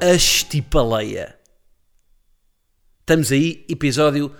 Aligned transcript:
a 0.00 0.12
estipaleia. 0.12 1.36
Estamos 3.00 3.32
aí, 3.32 3.64
episódio 3.68 4.32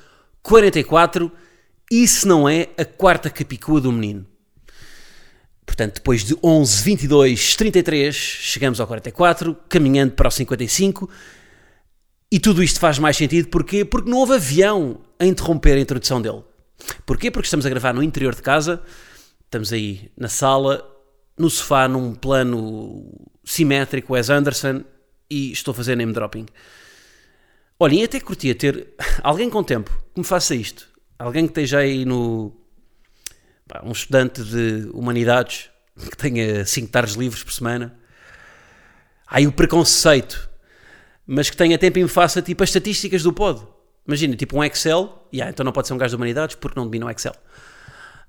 44, 0.42 1.32
e 1.90 2.06
se 2.06 2.26
não 2.26 2.48
é 2.48 2.68
a 2.76 2.84
quarta 2.84 3.30
capicua 3.30 3.80
do 3.80 3.90
menino. 3.90 4.26
Portanto, 5.64 5.94
depois 5.94 6.24
de 6.24 6.36
11, 6.42 6.82
22, 6.82 7.56
33, 7.56 8.14
chegamos 8.14 8.80
ao 8.80 8.86
44, 8.86 9.56
caminhando 9.68 10.12
para 10.12 10.28
o 10.28 10.30
55, 10.30 11.08
e 12.30 12.38
tudo 12.38 12.62
isto 12.62 12.78
faz 12.78 12.98
mais 12.98 13.16
sentido, 13.16 13.48
porquê? 13.48 13.84
Porque 13.84 14.10
não 14.10 14.18
houve 14.18 14.34
avião 14.34 15.00
a 15.18 15.24
interromper 15.24 15.76
a 15.76 15.80
introdução 15.80 16.20
dele. 16.20 16.42
Porquê? 17.06 17.30
Porque 17.30 17.46
estamos 17.46 17.64
a 17.64 17.70
gravar 17.70 17.94
no 17.94 18.02
interior 18.02 18.34
de 18.34 18.42
casa, 18.42 18.82
estamos 19.44 19.72
aí 19.72 20.10
na 20.16 20.28
sala, 20.28 20.86
no 21.38 21.48
sofá, 21.48 21.88
num 21.88 22.14
plano 22.14 23.10
simétrico, 23.44 24.12
Wes 24.12 24.28
Anderson, 24.28 24.84
e 25.30 25.52
estou 25.52 25.72
a 25.72 25.74
fazer 25.74 25.96
name 25.96 26.12
dropping. 26.12 26.46
Olhem, 27.78 28.04
até 28.04 28.20
curtia 28.20 28.54
ter 28.54 28.94
alguém 29.22 29.50
com 29.50 29.62
tempo 29.62 29.90
que 30.14 30.20
me 30.20 30.24
faça 30.24 30.54
isto. 30.54 30.88
Alguém 31.18 31.46
que 31.46 31.50
esteja 31.50 31.78
aí 31.78 32.04
no. 32.04 32.54
Pá, 33.68 33.82
um 33.84 33.92
estudante 33.92 34.42
de 34.42 34.88
humanidades 34.92 35.70
que 35.96 36.16
tenha 36.16 36.64
5 36.64 36.88
tardes 36.88 37.14
livres 37.14 37.42
por 37.42 37.52
semana. 37.52 37.96
Aí 39.26 39.46
o 39.46 39.52
preconceito, 39.52 40.48
mas 41.26 41.50
que 41.50 41.56
tenha 41.56 41.76
tempo 41.76 41.98
e 41.98 42.02
me 42.02 42.08
faça 42.08 42.40
tipo 42.40 42.62
as 42.62 42.68
estatísticas 42.68 43.22
do 43.22 43.32
pod. 43.32 43.66
Imagina, 44.06 44.36
tipo 44.36 44.56
um 44.56 44.62
Excel, 44.62 45.28
yeah, 45.34 45.50
então 45.50 45.64
não 45.64 45.72
pode 45.72 45.88
ser 45.88 45.94
um 45.94 45.98
gajo 45.98 46.10
de 46.10 46.16
humanidades 46.16 46.54
porque 46.54 46.78
não 46.78 46.86
domina 46.86 47.06
o 47.06 47.10
Excel. 47.10 47.34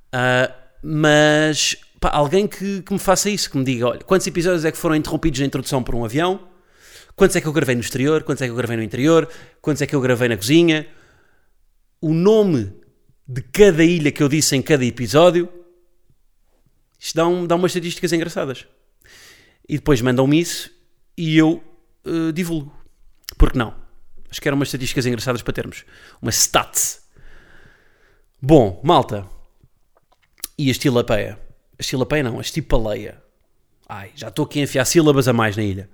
Uh, 0.08 0.52
mas 0.82 1.76
pá, 2.00 2.10
alguém 2.14 2.48
que, 2.48 2.82
que, 2.82 2.94
me 2.94 3.00
faça 3.00 3.30
isso, 3.30 3.50
que 3.50 3.58
me 3.58 3.64
diga: 3.64 3.88
olha, 3.88 4.00
quantos 4.00 4.26
episódios 4.26 4.66
é 4.66 4.72
que 4.72 4.78
foram 4.78 4.96
interrompidos 4.96 5.40
na 5.40 5.46
introdução 5.46 5.84
por 5.84 5.94
um 5.94 6.04
avião? 6.04 6.48
Quantos 7.18 7.36
é 7.36 7.42
que 7.42 7.48
eu 7.48 7.52
gravei 7.52 7.74
no 7.74 7.82
exterior? 7.82 8.22
Quantos 8.22 8.44
é 8.44 8.46
que 8.46 8.52
eu 8.52 8.56
gravei 8.56 8.78
no 8.78 8.84
interior? 8.84 9.28
Quantos 9.60 9.82
é 9.82 9.88
que 9.88 9.96
eu 9.96 10.00
gravei 10.00 10.30
na 10.30 10.38
cozinha? 10.38 10.88
O 12.00 12.14
nome 12.14 12.72
de 13.28 13.42
cada 13.42 13.84
ilha 13.84 14.12
que 14.12 14.22
eu 14.22 14.30
disse 14.30 14.56
em 14.56 14.62
cada 14.62 14.86
episódio. 14.86 15.52
Isto 17.00 17.16
dá, 17.16 17.28
um, 17.28 17.48
dá 17.48 17.56
umas 17.56 17.72
estatísticas 17.72 18.14
engraçadas. 18.14 18.68
E 19.68 19.78
depois 19.78 20.00
mandam-me 20.00 20.40
isso 20.40 20.70
e 21.18 21.36
eu 21.36 21.64
uh, 22.06 22.32
divulgo. 22.32 22.72
Porque 23.36 23.58
não? 23.58 23.74
Acho 24.30 24.40
que 24.40 24.48
eram 24.48 24.56
umas 24.56 24.68
estatísticas 24.68 25.08
engraçadas 25.08 25.42
para 25.42 25.54
termos. 25.54 25.86
Uma 26.22 26.30
stats. 26.30 27.02
Bom, 28.40 28.80
malta. 28.84 29.28
E 30.56 30.68
a 30.68 30.72
estilapeia? 30.72 31.40
A 31.80 31.82
estilapeia 31.82 32.22
não, 32.22 32.38
a 32.38 32.42
estipaleia. 32.42 33.20
Ai, 33.90 34.12
já 34.14 34.28
estou 34.28 34.46
aqui 34.46 34.60
a 34.60 34.64
enfiar 34.64 34.86
sílabas 34.86 35.28
a 35.28 35.34
mais 35.34 35.58
na 35.58 35.64
ilha. 35.64 35.90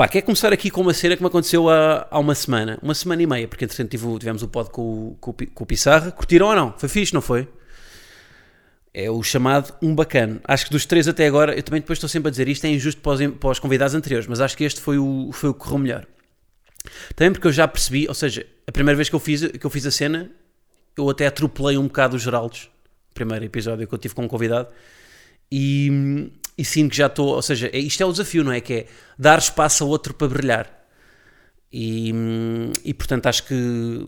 Pá, 0.00 0.08
quer 0.08 0.22
começar 0.22 0.50
aqui 0.50 0.70
com 0.70 0.80
uma 0.80 0.94
cena 0.94 1.14
que 1.14 1.22
me 1.22 1.26
aconteceu 1.26 1.68
há, 1.68 2.08
há 2.10 2.18
uma 2.18 2.34
semana, 2.34 2.78
uma 2.80 2.94
semana 2.94 3.22
e 3.22 3.26
meia, 3.26 3.46
porque 3.46 3.66
entretanto 3.66 3.90
tivemos 4.18 4.42
o 4.42 4.48
pod 4.48 4.70
com, 4.70 5.14
com, 5.20 5.30
com 5.30 5.64
o 5.64 5.66
Pissarra. 5.66 6.10
Curtiram 6.10 6.46
ou 6.46 6.56
não? 6.56 6.72
Foi 6.78 6.88
fixe, 6.88 7.12
não 7.12 7.20
foi? 7.20 7.46
É 8.94 9.10
o 9.10 9.22
chamado 9.22 9.74
um 9.82 9.94
bacana. 9.94 10.40
Acho 10.44 10.64
que 10.64 10.70
dos 10.70 10.86
três 10.86 11.06
até 11.06 11.26
agora, 11.26 11.54
eu 11.54 11.62
também 11.62 11.82
depois 11.82 11.98
estou 11.98 12.08
sempre 12.08 12.28
a 12.28 12.30
dizer 12.30 12.48
isto, 12.48 12.64
é 12.64 12.70
injusto 12.70 12.98
para 13.02 13.12
os, 13.12 13.26
para 13.34 13.50
os 13.50 13.58
convidados 13.58 13.94
anteriores, 13.94 14.26
mas 14.26 14.40
acho 14.40 14.56
que 14.56 14.64
este 14.64 14.80
foi 14.80 14.96
o, 14.96 15.32
foi 15.34 15.50
o 15.50 15.52
que 15.52 15.60
correu 15.60 15.76
melhor. 15.76 16.06
Também 17.14 17.32
porque 17.32 17.48
eu 17.48 17.52
já 17.52 17.68
percebi, 17.68 18.08
ou 18.08 18.14
seja, 18.14 18.46
a 18.66 18.72
primeira 18.72 18.96
vez 18.96 19.10
que 19.10 19.14
eu 19.14 19.20
fiz, 19.20 19.48
que 19.48 19.66
eu 19.66 19.68
fiz 19.68 19.84
a 19.84 19.90
cena, 19.90 20.30
eu 20.96 21.10
até 21.10 21.26
atropelei 21.26 21.76
um 21.76 21.84
bocado 21.84 22.16
os 22.16 22.22
Geraldos, 22.22 22.70
primeiro 23.12 23.44
episódio 23.44 23.86
que 23.86 23.94
eu 23.94 23.98
tive 23.98 24.14
com 24.14 24.22
um 24.22 24.28
convidado, 24.28 24.70
e, 25.52 26.30
e 26.60 26.64
sinto 26.64 26.90
que 26.90 26.98
já 26.98 27.06
estou, 27.06 27.28
ou 27.28 27.40
seja, 27.40 27.70
é, 27.72 27.78
isto 27.78 28.02
é 28.02 28.04
o 28.06 28.12
desafio, 28.12 28.44
não 28.44 28.52
é? 28.52 28.60
Que 28.60 28.74
é 28.74 28.86
dar 29.18 29.38
espaço 29.38 29.82
a 29.82 29.86
outro 29.86 30.12
para 30.12 30.28
brilhar. 30.28 30.70
E, 31.72 32.12
e 32.84 32.92
portanto 32.92 33.26
acho 33.26 33.44
que 33.46 34.06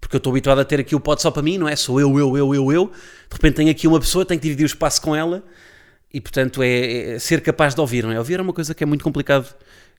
porque 0.00 0.14
eu 0.14 0.18
estou 0.18 0.30
habituado 0.30 0.60
a 0.60 0.64
ter 0.64 0.78
aqui 0.78 0.94
o 0.94 1.00
pote 1.00 1.20
só 1.20 1.32
para 1.32 1.42
mim, 1.42 1.58
não 1.58 1.68
é? 1.68 1.74
Sou 1.74 2.00
eu, 2.00 2.16
eu, 2.16 2.36
eu, 2.36 2.54
eu, 2.54 2.72
eu. 2.72 2.86
De 2.86 3.34
repente 3.34 3.56
tenho 3.56 3.70
aqui 3.72 3.88
uma 3.88 3.98
pessoa, 3.98 4.24
tenho 4.24 4.38
que 4.38 4.44
dividir 4.44 4.62
o 4.62 4.66
espaço 4.66 5.02
com 5.02 5.16
ela 5.16 5.42
e 6.14 6.20
portanto 6.20 6.62
é, 6.62 7.14
é 7.14 7.18
ser 7.18 7.40
capaz 7.40 7.74
de 7.74 7.80
ouvir, 7.80 8.04
não 8.04 8.12
é? 8.12 8.18
Ouvir 8.18 8.38
é 8.38 8.42
uma 8.42 8.52
coisa 8.52 8.72
que 8.72 8.84
é 8.84 8.86
muito 8.86 9.02
complicado, 9.02 9.52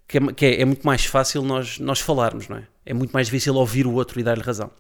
que 0.07 0.17
é, 0.17 0.21
que 0.33 0.45
é, 0.45 0.61
é 0.61 0.65
muito 0.65 0.87
mais 0.87 1.03
fácil 1.03 1.41
nós, 1.41 1.77
nós 1.77 1.99
falarmos, 1.99 2.47
não 2.47 2.55
é? 2.55 2.63
É 2.85 2.93
muito 2.93 3.11
mais 3.11 3.27
difícil 3.27 3.53
ouvir 3.55 3.85
o 3.85 3.91
outro 3.91 4.17
e 4.17 4.23
dar-lhe 4.23 4.41
razão. 4.41 4.71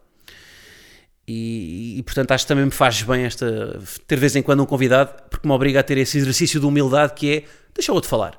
E, 1.33 1.97
e, 1.97 2.03
portanto 2.03 2.31
acho 2.31 2.43
que 2.43 2.49
também 2.49 2.65
me 2.65 2.71
faz 2.71 3.01
bem 3.03 3.23
esta 3.23 3.79
ter 4.05 4.15
de 4.15 4.19
vez 4.19 4.35
em 4.35 4.43
quando 4.43 4.61
um 4.61 4.65
convidado, 4.65 5.13
porque 5.29 5.47
me 5.47 5.53
obriga 5.53 5.79
a 5.79 5.83
ter 5.83 5.97
esse 5.97 6.17
exercício 6.17 6.59
de 6.59 6.65
humildade 6.65 7.13
que 7.13 7.33
é 7.33 7.43
deixa 7.73 7.93
o 7.93 7.95
outro 7.95 8.09
falar. 8.09 8.37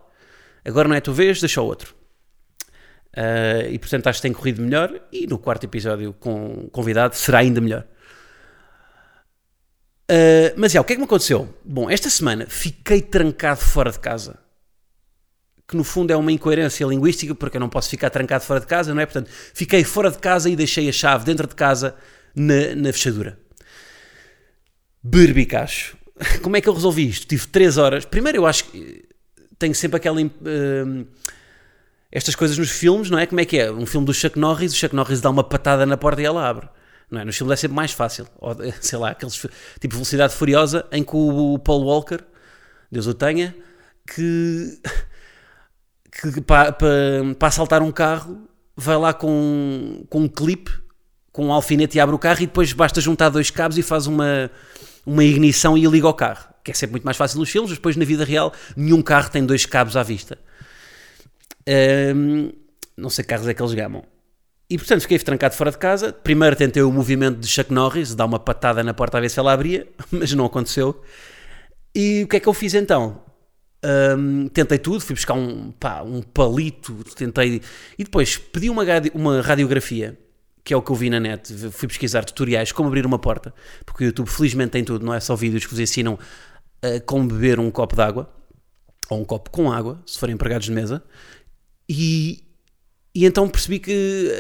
Agora 0.63 0.87
não 0.87 0.95
é 0.95 0.99
a 0.99 1.01
tua 1.01 1.15
vez, 1.15 1.41
deixa 1.41 1.63
o 1.63 1.65
outro. 1.65 1.95
Uh, 3.17 3.71
e 3.71 3.79
portanto 3.79 4.09
acho 4.09 4.19
que 4.19 4.23
tem 4.23 4.33
corrido 4.33 4.61
melhor 4.61 5.01
e 5.11 5.27
no 5.27 5.39
quarto 5.39 5.65
episódio 5.65 6.13
com 6.13 6.69
convidado 6.71 7.17
será 7.17 7.39
ainda 7.39 7.63
melhor. 7.63 7.87
Uh, 10.11 10.53
mas 10.57 10.75
é, 10.75 10.81
o 10.81 10.85
que 10.85 10.93
é 10.93 10.97
que 10.97 11.01
me 11.01 11.07
aconteceu? 11.07 11.49
Bom, 11.65 11.89
esta 11.89 12.11
semana 12.11 12.45
fiquei 12.47 13.01
trancado 13.01 13.61
fora 13.61 13.91
de 13.91 14.01
casa. 14.01 14.39
Que 15.67 15.77
no 15.79 15.85
fundo 15.85 16.13
é 16.13 16.17
uma 16.17 16.31
incoerência 16.31 16.85
linguística, 16.85 17.35
porque 17.35 17.57
eu 17.57 17.61
não 17.61 17.71
posso 17.71 17.89
ficar 17.89 18.11
trancado 18.11 18.45
fora 18.45 18.61
de 18.61 18.67
casa, 18.67 18.93
não 18.93 19.01
é? 19.01 19.07
Portanto, 19.07 19.31
fiquei 19.55 19.83
fora 19.83 20.11
de 20.11 20.19
casa 20.19 20.51
e 20.51 20.57
deixei 20.57 20.91
a 20.91 20.93
chave 20.93 21.25
dentro 21.25 21.47
de 21.47 21.55
casa 21.55 21.97
na, 22.35 22.75
na 22.75 22.93
fechadura. 22.93 23.39
Berbicacho. 25.03 25.97
Como 26.43 26.57
é 26.57 26.61
que 26.61 26.69
eu 26.69 26.75
resolvi 26.75 27.09
isto? 27.09 27.27
Tive 27.27 27.47
3 27.47 27.79
horas. 27.79 28.05
Primeiro, 28.05 28.39
eu 28.39 28.47
acho 28.47 28.65
que 28.65 29.05
tenho 29.59 29.75
sempre 29.75 29.97
aquela. 29.97 30.21
Uh, 30.21 31.07
estas 32.11 32.35
coisas 32.35 32.59
nos 32.59 32.71
filmes, 32.71 33.09
não 33.11 33.19
é? 33.19 33.27
Como 33.27 33.41
é 33.41 33.45
que 33.45 33.59
é? 33.59 33.73
Um 33.73 33.87
filme 33.87 34.07
do 34.07 34.13
Chuck 34.13 34.39
Norris, 34.39 34.73
o 34.75 34.77
Chuck 34.77 34.95
Norris 34.95 35.21
dá 35.21 35.31
uma 35.31 35.43
patada 35.43 35.87
na 35.87 35.97
porta 35.97 36.21
e 36.21 36.25
ela 36.25 36.47
abre. 36.47 36.69
Não 37.11 37.21
é? 37.21 37.25
Nos 37.25 37.37
filmes 37.37 37.55
é 37.55 37.57
sempre 37.57 37.75
mais 37.75 37.93
fácil. 37.93 38.27
Ou, 38.39 38.55
sei 38.81 38.99
lá, 38.99 39.11
aqueles 39.11 39.35
tipo 39.81 39.95
Velocidade 39.95 40.35
Furiosa 40.35 40.87
em 40.93 41.03
que 41.03 41.17
o 41.17 41.59
Paul 41.59 41.85
Walker, 41.85 42.21
Deus 42.91 43.07
o 43.07 43.15
tenha, 43.15 43.55
que, 44.07 44.79
que 46.33 46.41
para, 46.43 46.73
para, 46.73 47.35
para 47.39 47.49
assaltar 47.49 47.83
um 47.83 47.91
carro 47.91 48.47
vai 48.77 48.97
lá 48.97 49.15
com, 49.15 50.05
com 50.09 50.21
um 50.21 50.29
clipe 50.29 50.82
com 51.33 51.47
um 51.47 51.53
alfinete 51.53 51.97
e 51.97 52.01
abre 52.01 52.15
o 52.15 52.19
carro 52.19 52.43
e 52.43 52.47
depois 52.47 52.73
basta 52.73 53.01
juntar 53.01 53.31
dois 53.31 53.51
cabos 53.51 53.79
e 53.79 53.83
faz 53.83 54.07
uma, 54.07 54.51
uma 55.05 55.25
ignição 55.25 55.77
e 55.77 55.87
liga 55.87 56.07
o 56.07 56.15
carro. 56.15 56.53
Que 56.63 56.71
é 56.71 56.75
sempre 56.75 56.93
muito 56.93 57.05
mais 57.05 57.17
fácil 57.17 57.41
nos 57.41 57.51
filmes, 57.51 57.71
mas 57.71 57.79
depois 57.79 57.97
na 57.97 58.05
vida 58.05 58.25
real 58.25 58.53
nenhum 58.77 59.03
carro 59.03 59.31
tem 59.31 59.45
dois 59.45 59.65
cabos 59.65 59.97
à 59.97 60.03
vista. 60.03 60.39
Um, 62.15 62.53
não 62.97 63.09
sei 63.09 63.25
que 63.25 63.31
carros 63.31 63.49
é 63.49 63.55
que 63.55 63.63
eles 63.63 63.75
gamam. 63.75 64.05
E 64.69 64.79
portanto 64.79 65.03
fiquei 65.03 65.19
trancado 65.19 65.55
fora 65.55 65.71
de 65.71 65.79
casa. 65.79 66.13
Primeiro 66.13 66.55
tentei 66.55 66.83
o 66.83 66.93
movimento 66.93 67.39
de 67.39 67.47
Chuck 67.49 67.73
Norris, 67.73 68.15
dar 68.15 68.27
uma 68.27 68.39
patada 68.39 68.83
na 68.83 68.95
porta 68.95 69.19
a 69.19 69.21
ver 69.21 69.31
se 69.31 69.39
ela 69.39 69.53
abria, 69.53 69.89
mas 70.13 70.33
não 70.35 70.45
aconteceu. 70.45 71.03
E 71.95 72.23
o 72.25 72.29
que 72.29 72.37
é 72.37 72.41
que 72.41 72.49
eu 72.49 72.55
fiz 72.55 72.75
então? 72.75 73.23
Um, 73.85 74.49
tentei 74.49 74.79
tudo, 74.79 75.01
fui 75.01 75.15
buscar 75.15 75.35
um, 75.35 75.73
pá, 75.73 76.03
um 76.03 76.23
palito, 76.23 76.95
tentei. 77.17 77.61
E 77.99 78.05
depois 78.05 78.37
pedi 78.37 78.71
uma, 78.71 78.85
uma 79.15 79.41
radiografia 79.41 80.17
que 80.65 80.73
é 80.73 80.77
o 80.77 80.83
que 80.83 80.91
eu 80.91 80.97
vi 80.97 81.11
na 81.11 81.19
net, 81.19 81.53
fui 81.71 81.89
pesquisar 81.89 82.25
tutoriais 82.25 82.71
como 82.71 82.89
abrir 82.89 83.05
uma 83.05 83.19
porta, 83.19 83.53
porque 83.85 84.05
o 84.05 84.07
YouTube 84.07 84.29
felizmente 84.29 84.71
tem 84.71 84.85
tudo, 84.85 85.05
não 85.05 85.13
é 85.13 85.21
só 85.21 85.35
vídeos 85.35 85.65
que 85.65 85.71
vos 85.71 85.81
ensinam 85.81 86.19
a 86.81 87.01
como 87.01 87.27
beber 87.27 87.59
um 87.59 87.71
copo 87.71 87.97
de 87.97 88.03
água, 88.03 88.33
ou 89.11 89.21
um 89.21 89.25
copo 89.25 89.51
com 89.51 89.73
água, 89.73 90.01
se 90.07 90.19
forem 90.19 90.35
empregados 90.35 90.67
de 90.67 90.73
mesa, 90.73 91.03
e, 91.89 92.45
e 93.15 93.27
então 93.27 93.49
percebi 93.49 93.81
que 93.81 94.31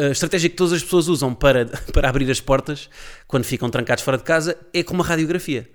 a, 0.00 0.06
a, 0.06 0.10
estratégia 0.10 0.50
que 0.50 0.56
todas 0.56 0.72
as 0.72 0.82
pessoas 0.82 1.06
usam 1.06 1.32
para, 1.32 1.66
para 1.92 2.08
abrir 2.08 2.28
as 2.30 2.40
portas, 2.40 2.90
quando 3.28 3.44
ficam 3.44 3.70
trancados 3.70 4.02
fora 4.02 4.18
de 4.18 4.24
casa, 4.24 4.58
é 4.74 4.82
como 4.82 5.02
a 5.02 5.06
radiografia. 5.06 5.70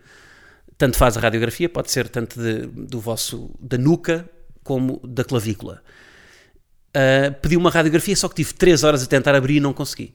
Tanto 0.78 0.98
faz 0.98 1.16
a 1.16 1.20
radiografia, 1.20 1.70
pode 1.70 1.92
ser 1.92 2.10
tanto 2.10 2.42
de, 2.42 2.66
do 2.66 3.00
vosso, 3.00 3.52
da 3.60 3.78
nuca, 3.78 4.30
como 4.64 5.00
da 5.06 5.24
clavícula 5.24 5.82
uh, 6.96 7.34
pedi 7.42 7.58
uma 7.58 7.70
radiografia, 7.70 8.16
só 8.16 8.28
que 8.28 8.36
tive 8.36 8.54
3 8.54 8.84
horas 8.84 9.04
a 9.04 9.06
tentar 9.06 9.36
abrir 9.36 9.58
e 9.58 9.60
não 9.60 9.74
consegui. 9.74 10.14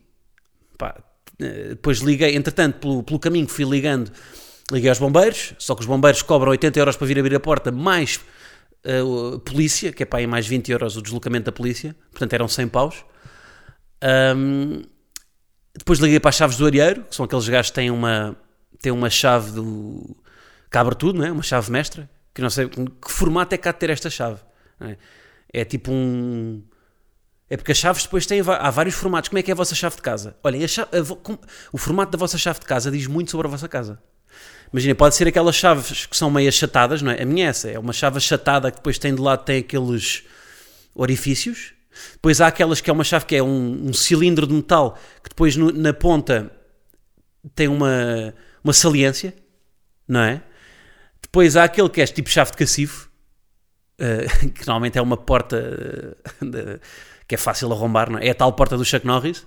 Pá, 0.76 0.94
uh, 0.98 1.68
depois 1.70 1.98
liguei, 1.98 2.36
entretanto, 2.36 2.78
pelo, 2.78 3.02
pelo 3.02 3.18
caminho 3.18 3.48
fui 3.48 3.64
ligando, 3.64 4.10
liguei 4.70 4.88
aos 4.88 4.98
bombeiros, 4.98 5.54
só 5.58 5.74
que 5.74 5.80
os 5.80 5.86
bombeiros 5.86 6.22
cobram 6.22 6.50
80 6.50 6.78
euros 6.78 6.96
para 6.96 7.06
vir 7.06 7.18
abrir 7.18 7.34
a 7.34 7.40
porta, 7.40 7.70
mais 7.70 8.20
uh, 8.84 9.38
polícia, 9.40 9.92
que 9.92 10.02
é 10.02 10.06
para 10.06 10.20
aí 10.20 10.26
mais 10.26 10.46
20 10.46 10.70
euros 10.70 10.96
o 10.96 11.02
deslocamento 11.02 11.46
da 11.46 11.52
polícia, 11.52 11.94
portanto 12.10 12.32
eram 12.32 12.48
100 12.48 12.68
paus. 12.68 13.04
Um, 14.36 14.82
depois 15.76 15.98
liguei 15.98 16.18
para 16.18 16.30
as 16.30 16.36
chaves 16.36 16.56
do 16.56 16.66
areeiro, 16.66 17.04
que 17.04 17.14
são 17.14 17.24
aqueles 17.24 17.48
gajos 17.48 17.70
que 17.70 17.74
têm 17.74 17.90
uma, 17.90 18.36
têm 18.80 18.92
uma 18.92 19.10
chave 19.10 19.52
do. 19.52 20.16
que 20.70 20.78
abre 20.78 20.94
tudo, 20.94 21.18
não 21.18 21.26
é? 21.26 21.32
Uma 21.32 21.42
chave 21.42 21.70
mestra, 21.70 22.10
que 22.34 22.42
não 22.42 22.50
sei 22.50 22.68
que 22.68 23.10
formato 23.10 23.54
é 23.54 23.58
que 23.58 23.68
há 23.68 23.72
de 23.72 23.78
ter 23.78 23.90
esta 23.90 24.10
chave. 24.10 24.40
É? 24.80 24.96
É? 25.52 25.64
tipo 25.64 25.90
um. 25.92 26.62
É 27.50 27.56
porque 27.56 27.72
as 27.72 27.78
chaves 27.78 28.02
depois 28.02 28.26
têm 28.26 28.40
há 28.40 28.70
vários 28.70 28.94
formatos. 28.94 29.28
Como 29.28 29.38
é 29.38 29.42
que 29.42 29.50
é 29.50 29.52
a 29.52 29.56
vossa 29.56 29.74
chave 29.74 29.96
de 29.96 30.02
casa? 30.02 30.36
Olha, 30.42 30.68
chave, 30.68 30.90
a, 30.92 31.00
o 31.72 31.78
formato 31.78 32.12
da 32.12 32.18
vossa 32.18 32.36
chave 32.36 32.60
de 32.60 32.66
casa 32.66 32.90
diz 32.90 33.06
muito 33.06 33.30
sobre 33.30 33.46
a 33.46 33.50
vossa 33.50 33.68
casa. 33.68 33.98
Imagina, 34.72 34.94
pode 34.94 35.14
ser 35.14 35.26
aquelas 35.26 35.56
chaves 35.56 36.04
que 36.04 36.16
são 36.16 36.30
meio 36.30 36.48
achatadas, 36.48 37.00
não 37.00 37.10
é? 37.10 37.22
A 37.22 37.24
minha 37.24 37.46
é 37.46 37.48
essa, 37.48 37.70
é 37.70 37.78
uma 37.78 37.92
chave 37.92 38.18
achatada 38.18 38.70
que 38.70 38.76
depois 38.76 38.98
tem 38.98 39.14
de 39.14 39.20
lado 39.20 39.44
tem 39.44 39.60
aqueles 39.60 40.24
orifícios. 40.94 41.72
Depois 42.12 42.40
há 42.40 42.48
aquelas 42.48 42.80
que 42.80 42.90
é 42.90 42.92
uma 42.92 43.04
chave 43.04 43.24
que 43.24 43.34
é 43.34 43.42
um, 43.42 43.88
um 43.88 43.92
cilindro 43.92 44.46
de 44.46 44.52
metal 44.52 44.96
que 45.22 45.30
depois 45.30 45.56
no, 45.56 45.72
na 45.72 45.92
ponta 45.92 46.52
tem 47.54 47.66
uma, 47.66 48.34
uma 48.62 48.72
saliência, 48.72 49.34
não 50.06 50.20
é? 50.20 50.42
Depois 51.22 51.56
há 51.56 51.64
aquele 51.64 51.88
que 51.88 52.00
é 52.00 52.06
tipo 52.06 52.28
chave 52.28 52.50
de 52.50 52.58
cacifo, 52.58 53.07
uh, 53.98 54.50
que 54.52 54.66
normalmente 54.66 54.98
é 54.98 55.02
uma 55.02 55.16
porta 55.16 56.16
de, 56.40 56.80
que 57.26 57.34
é 57.34 57.38
fácil 57.38 57.72
arrombar, 57.72 58.10
não 58.10 58.18
é? 58.18 58.28
É 58.28 58.30
a 58.30 58.34
tal 58.34 58.52
porta 58.52 58.76
do 58.76 58.84
Chuck 58.84 59.06
Norris. 59.06 59.46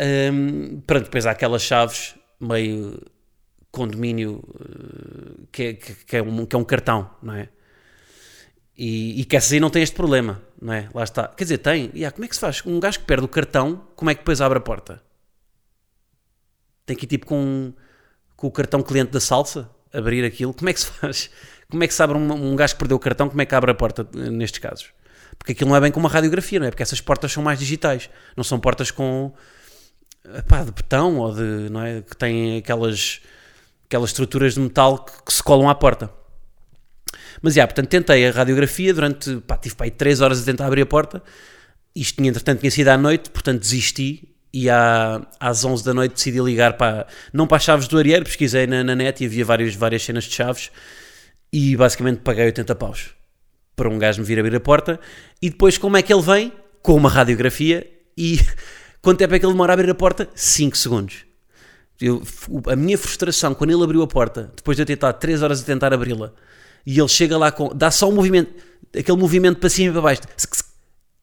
Um, 0.00 0.80
pronto, 0.80 1.04
depois 1.04 1.26
há 1.26 1.32
aquelas 1.32 1.62
chaves 1.62 2.14
meio 2.40 3.00
condomínio 3.70 4.42
uh, 4.42 5.46
que, 5.52 5.62
é, 5.62 5.72
que, 5.74 6.16
é 6.16 6.22
um, 6.22 6.46
que 6.46 6.56
é 6.56 6.58
um 6.58 6.64
cartão, 6.64 7.10
não 7.22 7.34
é? 7.34 7.48
E, 8.76 9.20
e 9.20 9.24
que 9.24 9.36
essas 9.36 9.52
aí 9.52 9.60
não 9.60 9.70
tem 9.70 9.82
este 9.82 9.94
problema, 9.94 10.42
não 10.60 10.72
é? 10.72 10.88
Lá 10.94 11.04
está. 11.04 11.28
Quer 11.28 11.44
dizer, 11.44 11.58
tem. 11.58 11.90
Yeah, 11.94 12.10
como 12.10 12.24
é 12.24 12.28
que 12.28 12.34
se 12.34 12.40
faz? 12.40 12.64
Um 12.64 12.80
gajo 12.80 13.00
que 13.00 13.04
perde 13.04 13.24
o 13.24 13.28
cartão, 13.28 13.86
como 13.94 14.10
é 14.10 14.14
que 14.14 14.20
depois 14.20 14.40
abre 14.40 14.58
a 14.58 14.60
porta? 14.60 15.02
Tem 16.86 16.96
que 16.96 17.04
ir 17.04 17.08
tipo 17.08 17.26
com, 17.26 17.72
com 18.34 18.46
o 18.46 18.50
cartão 18.50 18.82
cliente 18.82 19.12
da 19.12 19.20
salsa, 19.20 19.70
abrir 19.92 20.24
aquilo. 20.24 20.54
Como 20.54 20.70
é 20.70 20.72
que 20.72 20.80
se 20.80 20.86
faz? 20.90 21.30
Como 21.72 21.82
é 21.82 21.88
que 21.88 21.94
se 21.94 22.02
abre 22.02 22.18
um, 22.18 22.52
um 22.52 22.54
gajo 22.54 22.74
que 22.74 22.78
perdeu 22.78 22.98
o 22.98 23.00
cartão, 23.00 23.30
como 23.30 23.40
é 23.40 23.46
que 23.46 23.54
abre 23.54 23.70
a 23.70 23.74
porta 23.74 24.06
eh, 24.14 24.28
nestes 24.28 24.58
casos? 24.58 24.90
Porque 25.38 25.52
aquilo 25.52 25.70
não 25.70 25.76
é 25.76 25.80
bem 25.80 25.90
como 25.90 26.06
uma 26.06 26.12
radiografia, 26.12 26.60
não 26.60 26.66
é? 26.66 26.70
Porque 26.70 26.82
essas 26.82 27.00
portas 27.00 27.32
são 27.32 27.42
mais 27.42 27.58
digitais. 27.58 28.10
Não 28.36 28.44
são 28.44 28.60
portas 28.60 28.90
com. 28.90 29.32
Pá, 30.46 30.62
de 30.62 30.70
betão 30.70 31.16
ou 31.16 31.34
de. 31.34 31.70
Não 31.70 31.82
é? 31.82 32.02
Que 32.02 32.14
têm 32.14 32.58
aquelas 32.58 33.22
aquelas 33.86 34.10
estruturas 34.10 34.54
de 34.54 34.60
metal 34.60 34.98
que, 34.98 35.12
que 35.24 35.32
se 35.32 35.42
colam 35.42 35.68
à 35.68 35.74
porta. 35.74 36.10
Mas, 37.40 37.54
já, 37.54 37.66
portanto, 37.66 37.88
tentei 37.88 38.26
a 38.26 38.30
radiografia 38.30 38.92
durante, 38.94 39.36
pá, 39.46 39.56
tive 39.56 39.74
pá, 39.74 39.88
3 39.90 40.20
horas 40.20 40.42
a 40.42 40.44
tentar 40.44 40.66
abrir 40.66 40.82
a 40.82 40.86
porta. 40.86 41.22
Isto, 41.94 42.16
tinha, 42.16 42.30
entretanto, 42.30 42.60
tinha 42.60 42.70
sido 42.70 42.88
à 42.88 42.96
noite, 42.96 43.30
portanto, 43.30 43.60
desisti. 43.60 44.28
E 44.54 44.68
à, 44.68 45.26
às 45.40 45.64
11 45.64 45.82
da 45.82 45.94
noite 45.94 46.12
decidi 46.12 46.38
ligar 46.38 46.74
para, 46.74 47.06
não 47.32 47.46
para 47.46 47.56
as 47.56 47.62
chaves 47.62 47.88
do 47.88 47.98
areeiro, 47.98 48.26
pesquisei 48.26 48.66
na, 48.66 48.84
na 48.84 48.94
net 48.94 49.22
e 49.22 49.26
havia 49.26 49.46
várias, 49.46 49.74
várias 49.74 50.02
cenas 50.02 50.24
de 50.24 50.34
chaves. 50.34 50.70
E 51.52 51.76
basicamente 51.76 52.20
paguei 52.20 52.46
80 52.46 52.74
paus 52.74 53.10
para 53.76 53.88
um 53.88 53.98
gajo 53.98 54.20
me 54.20 54.26
vir 54.26 54.38
abrir 54.38 54.56
a 54.56 54.60
porta. 54.60 54.98
E 55.40 55.50
depois, 55.50 55.76
como 55.76 55.96
é 55.96 56.02
que 56.02 56.12
ele 56.12 56.22
vem? 56.22 56.52
Com 56.82 56.94
uma 56.94 57.08
radiografia. 57.08 57.86
E 58.16 58.38
quanto 59.02 59.18
tempo 59.18 59.34
é 59.34 59.38
que 59.38 59.44
ele 59.44 59.52
demora 59.52 59.72
a 59.72 59.74
abrir 59.74 59.90
a 59.90 59.94
porta? 59.94 60.28
5 60.34 60.76
segundos. 60.76 61.24
Eu, 62.00 62.22
a 62.66 62.74
minha 62.74 62.98
frustração 62.98 63.54
quando 63.54 63.70
ele 63.70 63.82
abriu 63.82 64.02
a 64.02 64.06
porta, 64.06 64.52
depois 64.56 64.76
de 64.76 64.82
eu 64.82 64.86
ter 64.86 64.94
estado 64.94 65.18
3 65.18 65.42
horas 65.42 65.62
a 65.62 65.64
tentar 65.64 65.92
abri-la, 65.92 66.32
e 66.84 66.98
ele 66.98 67.08
chega 67.08 67.38
lá 67.38 67.52
com. 67.52 67.68
dá 67.74 67.90
só 67.90 68.08
um 68.08 68.12
movimento, 68.12 68.52
aquele 68.96 69.18
movimento 69.18 69.60
para 69.60 69.68
cima 69.68 69.90
e 69.90 69.92
para 69.92 70.00
baixo, 70.00 70.22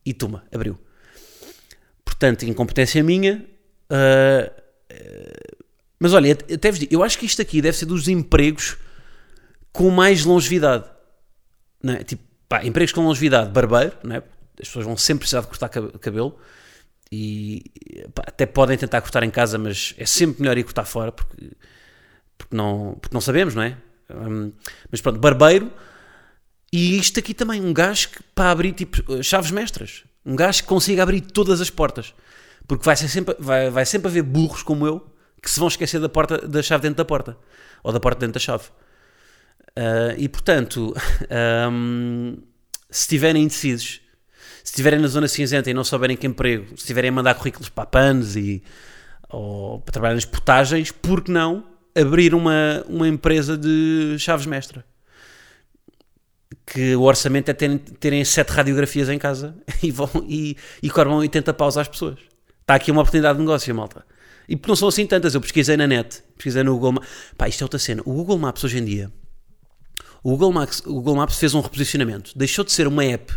e 0.06 0.14
toma, 0.14 0.44
abriu. 0.54 0.80
Portanto, 2.06 2.44
incompetência 2.44 3.04
minha. 3.04 3.46
Uh, 3.92 4.70
mas 6.00 6.14
olha, 6.14 6.32
até 6.32 6.72
vos 6.72 6.80
digo, 6.80 6.94
eu 6.94 7.04
acho 7.04 7.18
que 7.20 7.26
isto 7.26 7.42
aqui 7.42 7.62
deve 7.62 7.78
ser 7.78 7.86
dos 7.86 8.08
empregos 8.08 8.78
com 9.72 9.90
mais 9.90 10.26
longevidade. 10.26 10.86
Não 11.82 11.94
é? 11.94 12.04
Tipo, 12.04 12.24
pá, 12.48 12.64
empregos 12.66 12.92
com 12.92 13.02
longevidade, 13.02 13.52
barbeiro, 13.52 13.94
não 14.04 14.16
é? 14.16 14.24
as 14.62 14.68
pessoas 14.68 14.86
vão 14.86 14.98
sempre 14.98 15.20
precisar 15.22 15.42
de 15.42 15.48
cortar 15.48 15.70
cabelo 15.70 16.38
e 17.12 17.64
pá, 18.14 18.24
até 18.28 18.46
podem 18.46 18.78
tentar 18.78 19.02
cortar 19.02 19.24
em 19.24 19.32
casa, 19.32 19.58
mas 19.58 19.96
é 19.98 20.06
sempre 20.06 20.42
melhor 20.42 20.58
ir 20.58 20.64
cortar 20.64 20.86
fora 20.86 21.12
porque, 21.12 21.52
porque, 22.38 22.56
não, 22.56 22.98
porque 23.00 23.14
não 23.14 23.22
sabemos, 23.22 23.56
não 23.56 23.64
é? 23.64 23.78
Um, 24.10 24.52
mas 24.92 25.02
pronto, 25.02 25.20
barbeiro 25.20 25.72
e 26.72 26.98
isto 26.98 27.20
aqui 27.20 27.34
também, 27.34 27.62
um 27.62 27.74
gajo 27.74 28.10
que, 28.10 28.24
para 28.36 28.52
abrir 28.52 28.74
tipo 28.74 29.24
chaves 29.24 29.50
mestras, 29.50 30.04
um 30.26 30.36
gajo 30.36 30.62
que 30.62 30.68
consiga 30.68 31.04
abrir 31.04 31.22
todas 31.22 31.62
as 31.62 31.70
portas, 31.70 32.14
porque 32.68 32.84
vai, 32.84 32.96
ser 32.96 33.08
sempre, 33.08 33.36
vai, 33.40 33.70
vai 33.70 33.86
sempre 33.86 34.10
haver 34.10 34.24
burros 34.24 34.62
como 34.62 34.86
eu 34.86 35.08
que 35.42 35.50
se 35.50 35.60
vão 35.60 35.70
esquecer 35.70 36.00
da, 36.00 36.10
porta, 36.10 36.38
da 36.48 36.62
chave 36.62 36.84
dentro 36.84 36.98
da 36.98 37.06
porta 37.06 37.38
ou 37.82 37.94
da 37.94 38.00
porta 38.00 38.20
dentro 38.20 38.34
da 38.34 38.40
chave. 38.40 38.66
Uh, 39.80 40.16
e 40.18 40.28
portanto, 40.28 40.94
um, 41.72 42.38
se 42.90 43.02
estiverem 43.02 43.44
indecisos 43.44 44.02
se 44.70 44.74
estiverem 44.74 45.00
na 45.00 45.08
zona 45.08 45.28
cinzenta 45.28 45.70
e 45.70 45.74
não 45.74 45.84
souberem 45.84 46.16
que 46.16 46.28
emprego, 46.28 46.68
se 46.70 46.84
estiverem 46.84 47.10
a 47.10 47.12
mandar 47.12 47.34
currículos 47.34 47.70
para 47.70 47.88
panos 47.88 48.36
e 48.36 48.62
ou 49.30 49.80
para 49.80 49.92
trabalhar 49.92 50.16
nas 50.16 50.26
portagens, 50.26 50.92
por 50.92 51.24
que 51.24 51.32
não 51.32 51.64
abrir 51.96 52.36
uma, 52.36 52.84
uma 52.88 53.08
empresa 53.08 53.58
de 53.58 54.16
chaves 54.20 54.46
mestra? 54.46 54.86
Que 56.66 56.96
o 56.96 57.02
orçamento 57.02 57.50
é 57.50 57.54
terem, 57.54 57.78
terem 57.78 58.24
sete 58.24 58.50
radiografias 58.50 59.10
em 59.10 59.18
casa 59.18 59.56
e, 59.82 59.90
vão, 59.90 60.10
e, 60.28 60.56
e 60.84 60.90
cobram 60.90 61.18
80 61.18 61.52
paus 61.56 61.78
às 61.78 61.88
pessoas. 61.88 62.20
Está 62.62 62.76
aqui 62.76 62.92
uma 62.92 63.02
oportunidade 63.02 63.38
de 63.38 63.44
negócio, 63.44 63.74
malta. 63.74 64.06
E 64.48 64.60
não 64.68 64.76
são 64.76 64.88
assim 64.88 65.06
tantas, 65.06 65.34
eu 65.34 65.42
pesquisei 65.42 65.78
na 65.78 65.88
net, 65.88 66.24
pesquisei 66.36 66.64
no 66.64 66.74
Google 66.74 66.94
Maps. 66.94 67.10
Pá, 67.36 67.48
isto 67.48 67.62
é 67.62 67.66
outra 67.66 67.80
cena. 67.80 68.02
O 68.06 68.14
Google 68.14 68.38
Maps 68.38 68.64
hoje 68.64 68.78
em 68.78 68.86
dia, 68.86 69.12
o 70.24 70.32
Google 70.32 70.54
Maps, 70.54 70.80
o 70.86 70.94
Google 70.94 71.16
Maps 71.16 71.38
fez 71.38 71.54
um 71.54 71.62
reposicionamento. 71.62 72.32
Deixou 72.38 72.64
de 72.66 72.72
ser 72.72 72.88
uma 72.88 73.04
app 73.04 73.34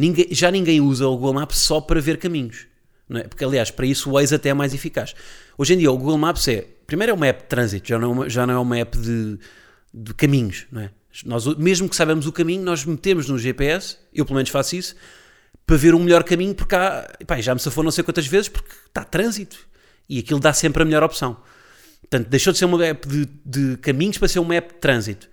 Ninguém, 0.00 0.28
já 0.30 0.50
ninguém 0.50 0.80
usa 0.80 1.06
o 1.06 1.14
Google 1.14 1.34
Maps 1.34 1.58
só 1.58 1.78
para 1.78 2.00
ver 2.00 2.16
caminhos. 2.16 2.66
É? 3.10 3.24
Porque, 3.24 3.44
aliás, 3.44 3.70
para 3.70 3.84
isso 3.84 4.08
o 4.08 4.12
Waze 4.14 4.34
até 4.34 4.48
é 4.48 4.54
mais 4.54 4.72
eficaz. 4.72 5.14
Hoje 5.58 5.74
em 5.74 5.78
dia, 5.78 5.92
o 5.92 5.98
Google 5.98 6.16
Maps 6.16 6.48
é, 6.48 6.66
primeiro, 6.86 7.10
é 7.10 7.14
uma 7.14 7.26
app 7.26 7.42
de 7.42 7.48
trânsito, 7.48 7.86
já 7.86 7.98
não 7.98 8.08
é 8.08 8.12
uma, 8.12 8.30
já 8.30 8.46
não 8.46 8.54
é 8.54 8.58
uma 8.58 8.78
app 8.78 8.96
de, 8.96 9.38
de 9.92 10.14
caminhos. 10.14 10.66
Não 10.72 10.80
é? 10.80 10.90
nós, 11.26 11.44
mesmo 11.56 11.86
que 11.86 11.94
saibamos 11.94 12.26
o 12.26 12.32
caminho, 12.32 12.62
nós 12.62 12.82
metemos 12.82 13.28
no 13.28 13.38
GPS, 13.38 13.98
eu 14.14 14.24
pelo 14.24 14.36
menos 14.36 14.48
faço 14.48 14.74
isso, 14.74 14.96
para 15.66 15.76
ver 15.76 15.94
um 15.94 15.98
melhor 15.98 16.24
caminho, 16.24 16.54
porque 16.54 16.74
há, 16.74 17.14
pá, 17.26 17.38
já 17.38 17.52
me 17.52 17.60
safou 17.60 17.84
não 17.84 17.90
sei 17.90 18.02
quantas 18.02 18.26
vezes, 18.26 18.48
porque 18.48 18.70
está 18.86 19.04
trânsito. 19.04 19.58
E 20.08 20.20
aquilo 20.20 20.40
dá 20.40 20.54
sempre 20.54 20.82
a 20.82 20.86
melhor 20.86 21.02
opção. 21.02 21.36
Portanto, 22.00 22.28
deixou 22.28 22.54
de 22.54 22.58
ser 22.58 22.64
uma 22.64 22.82
app 22.86 23.06
de, 23.06 23.28
de 23.44 23.76
caminhos 23.78 24.16
para 24.16 24.28
ser 24.28 24.38
uma 24.38 24.54
app 24.54 24.72
de 24.72 24.80
trânsito. 24.80 25.28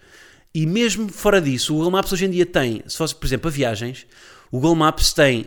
E 0.57 0.65
mesmo 0.65 1.07
fora 1.07 1.39
disso, 1.39 1.71
o 1.71 1.75
Google 1.75 1.91
Maps 1.91 2.11
hoje 2.11 2.25
em 2.25 2.31
dia 2.31 2.43
tem, 2.43 2.81
se 2.87 2.97
fosse, 2.97 3.13
por 3.13 3.27
exemplo, 3.27 3.47
a 3.47 3.51
viagens, 3.51 4.07
o 4.51 4.59
Google 4.59 4.75
Maps 4.75 5.13
tem, 5.13 5.45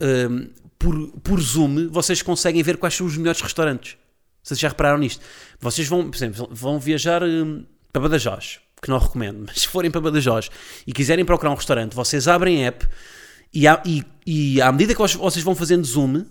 um, 0.00 0.48
por, 0.76 1.12
por 1.22 1.40
zoom, 1.40 1.88
vocês 1.88 2.22
conseguem 2.22 2.60
ver 2.60 2.76
quais 2.76 2.92
são 2.92 3.06
os 3.06 3.16
melhores 3.16 3.40
restaurantes. 3.40 3.96
Vocês 4.42 4.58
já 4.58 4.66
repararam 4.66 4.98
nisto? 4.98 5.22
Vocês 5.60 5.86
vão, 5.86 6.10
por 6.10 6.16
exemplo, 6.16 6.48
vão 6.50 6.80
viajar 6.80 7.22
um, 7.22 7.64
para 7.92 8.02
Badajoz, 8.02 8.58
que 8.82 8.88
não 8.88 8.98
recomendo, 8.98 9.44
mas 9.46 9.60
se 9.60 9.68
forem 9.68 9.92
para 9.92 10.00
Badajoz 10.00 10.50
e 10.88 10.92
quiserem 10.92 11.24
procurar 11.24 11.52
um 11.52 11.54
restaurante, 11.54 11.94
vocês 11.94 12.26
abrem 12.26 12.64
a 12.64 12.66
app 12.66 12.88
e, 13.54 13.68
à, 13.68 13.80
e, 13.86 14.02
e 14.26 14.60
à 14.60 14.72
medida 14.72 14.92
que 14.92 15.00
vocês 15.18 15.44
vão 15.44 15.54
fazendo 15.54 15.84
zoom, 15.84 16.24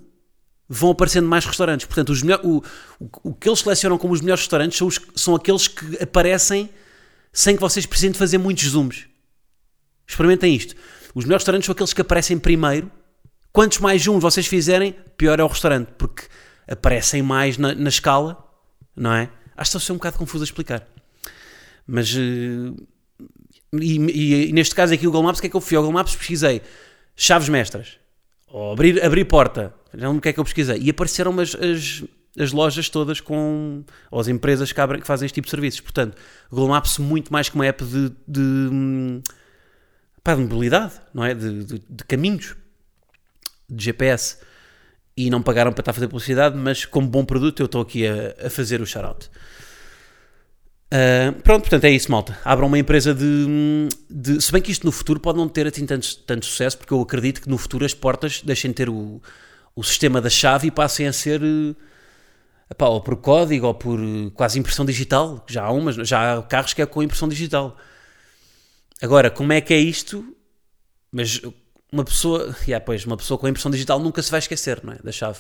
vão 0.68 0.92
aparecendo 0.92 1.30
mais 1.30 1.46
restaurantes. 1.46 1.86
Portanto, 1.86 2.10
os 2.10 2.22
melhor, 2.22 2.42
o, 2.44 2.62
o, 3.00 3.10
o, 3.30 3.34
que 3.34 3.48
eles 3.48 3.60
selecionam 3.60 3.98
como 3.98 4.14
os 4.14 4.20
melhores 4.20 4.42
restaurantes 4.42 4.78
são, 4.78 4.88
os, 4.88 5.00
são 5.16 5.34
aqueles 5.34 5.70
que 5.70 6.04
aparecem 6.04 6.70
sem 7.32 7.56
que 7.56 7.62
vocês 7.62 7.86
precisem 7.86 8.12
de 8.12 8.18
fazer 8.18 8.38
muitos 8.38 8.66
zooms. 8.66 9.08
Experimentem 10.08 10.54
isto. 10.56 10.76
Os 11.14 11.26
melhores 11.26 11.42
restaurantes 11.42 11.66
são 11.66 11.74
aqueles 11.74 11.94
que 11.94 12.02
aparecem 12.02 12.38
primeiro. 12.38 12.92
Quantos 13.52 13.80
mais 13.80 14.04
zooms 14.04 14.22
vocês 14.22 14.48
fizerem, 14.48 14.96
pior 15.18 15.40
é 15.40 15.44
o 15.44 15.48
restaurante, 15.48 15.90
porque 15.98 16.24
aparecem 16.68 17.22
mais 17.22 17.58
na, 17.58 17.74
na 17.74 17.90
escala, 17.90 18.38
não 18.96 19.14
é? 19.14 19.30
Acho 19.56 19.72
que 19.72 19.78
estou 19.78 19.94
a 19.94 19.96
um 19.96 19.98
bocado 19.98 20.18
confuso 20.18 20.44
a 20.44 20.46
explicar. 20.46 20.88
Mas. 21.86 22.14
Uh, 22.14 22.76
e, 23.74 23.98
e, 23.98 24.50
e, 24.50 24.54
neste 24.54 24.76
caso 24.76 24.94
aqui 24.94 25.08
o 25.08 25.12
Google 25.12 25.24
Maps, 25.24 25.40
o 25.40 25.42
que 25.42 25.48
é 25.48 25.50
que 25.50 25.56
eu 25.56 25.62
fui? 25.62 25.78
Ao 25.78 25.84
Google 25.84 25.98
Maps 25.98 26.16
pesquisei 26.16 26.62
chaves 27.16 27.50
mestras, 27.50 28.00
ou 28.48 28.74
abrir, 28.74 29.04
abrir 29.04 29.26
porta, 29.26 29.74
não 29.94 30.18
o 30.18 30.22
que 30.22 30.30
é 30.30 30.34
que 30.34 30.40
eu 30.40 30.44
pesquisei, 30.44 30.78
e 30.82 30.90
apareceram 30.90 31.40
as, 31.40 31.56
as, 31.56 32.04
as 32.38 32.52
lojas 32.52 32.90
todas 32.90 33.20
com, 33.20 33.84
ou 34.10 34.20
as 34.20 34.28
empresas 34.28 34.72
que, 34.72 34.80
abrem, 34.80 35.02
que 35.02 35.08
fazem 35.08 35.26
este 35.26 35.36
tipo 35.36 35.46
de 35.46 35.52
serviços. 35.52 35.82
Portanto, 35.82 36.16
Google 36.50 36.70
Maps 36.70 36.98
muito 36.98 37.32
mais 37.32 37.50
que 37.50 37.56
uma 37.56 37.66
app 37.66 37.84
de, 37.84 38.12
de 38.28 39.22
pá, 40.24 40.36
de 40.36 40.42
mobilidade, 40.42 40.94
não 41.14 41.26
é? 41.26 41.34
De, 41.34 41.64
de, 41.64 41.84
de, 41.90 42.04
caminhos, 42.06 42.56
de 43.70 43.84
GPS. 43.84 44.38
E 45.16 45.30
não 45.30 45.42
pagaram 45.42 45.74
para 45.74 45.82
estar 45.82 45.92
a 45.92 45.94
fazer 45.94 46.08
publicidade, 46.08 46.58
mas 46.58 46.86
como 46.86 47.08
bom 47.08 47.26
produto 47.26 47.62
eu 47.62 47.66
estou 47.66 47.82
aqui 47.82 48.08
a, 48.08 48.48
a 48.48 48.50
fazer 48.50 48.82
o 48.82 48.86
shout-out. 48.86 49.30
Uh, 50.94 51.32
pronto, 51.42 51.62
portanto 51.62 51.84
é 51.86 51.92
isso, 51.92 52.12
malta. 52.12 52.38
Abram 52.44 52.68
uma 52.68 52.78
empresa 52.78 53.14
de, 53.14 53.88
de, 54.10 54.42
Se 54.42 54.52
bem 54.52 54.62
que 54.62 54.72
isto 54.72 54.86
no 54.86 54.92
futuro 54.92 55.20
pode 55.20 55.38
não 55.38 55.48
ter 55.48 55.68
assim 55.68 55.86
tanto, 55.86 56.18
tanto 56.20 56.46
sucesso, 56.46 56.78
porque 56.78 56.94
eu 56.94 57.02
acredito 57.02 57.42
que 57.42 57.50
no 57.50 57.58
futuro 57.58 57.86
as 57.86 57.94
portas 57.94 58.42
deixem 58.42 58.72
de 58.72 58.76
ter 58.76 58.90
o, 58.90 59.22
o 59.76 59.84
sistema 59.84 60.20
da 60.22 60.30
chave 60.30 60.68
e 60.68 60.72
passem 60.72 61.08
a 61.08 61.14
ser 61.14 61.42
uh, 61.42 61.76
epá, 62.72 62.88
ou 62.88 63.02
por 63.02 63.18
código 63.18 63.68
ou 63.68 63.74
por 63.74 64.00
uh, 64.00 64.32
quase 64.32 64.58
impressão 64.58 64.86
digital. 64.86 65.46
Já 65.48 65.66
há, 65.66 65.72
umas, 65.72 65.96
já 65.96 66.38
há 66.38 66.44
carros 66.44 66.74
que 66.74 66.82
é 66.82 66.86
com 66.86 67.04
impressão 67.04 67.28
digital. 67.28 67.78
Agora, 69.02 69.30
como 69.30 69.52
é 69.52 69.60
que 69.60 69.74
é 69.74 69.78
isto? 69.78 70.36
Mas 71.12 71.42
uma 71.92 72.06
pessoa, 72.06 72.56
yeah, 72.66 72.84
pois, 72.84 73.06
uma 73.06 73.18
pessoa 73.18 73.38
com 73.38 73.48
impressão 73.48 73.72
digital 73.72 74.00
nunca 74.00 74.22
se 74.22 74.32
vai 74.32 74.40
esquecer 74.40 74.82
não 74.84 74.94
é? 74.94 74.98
da 74.98 75.12
chave. 75.12 75.40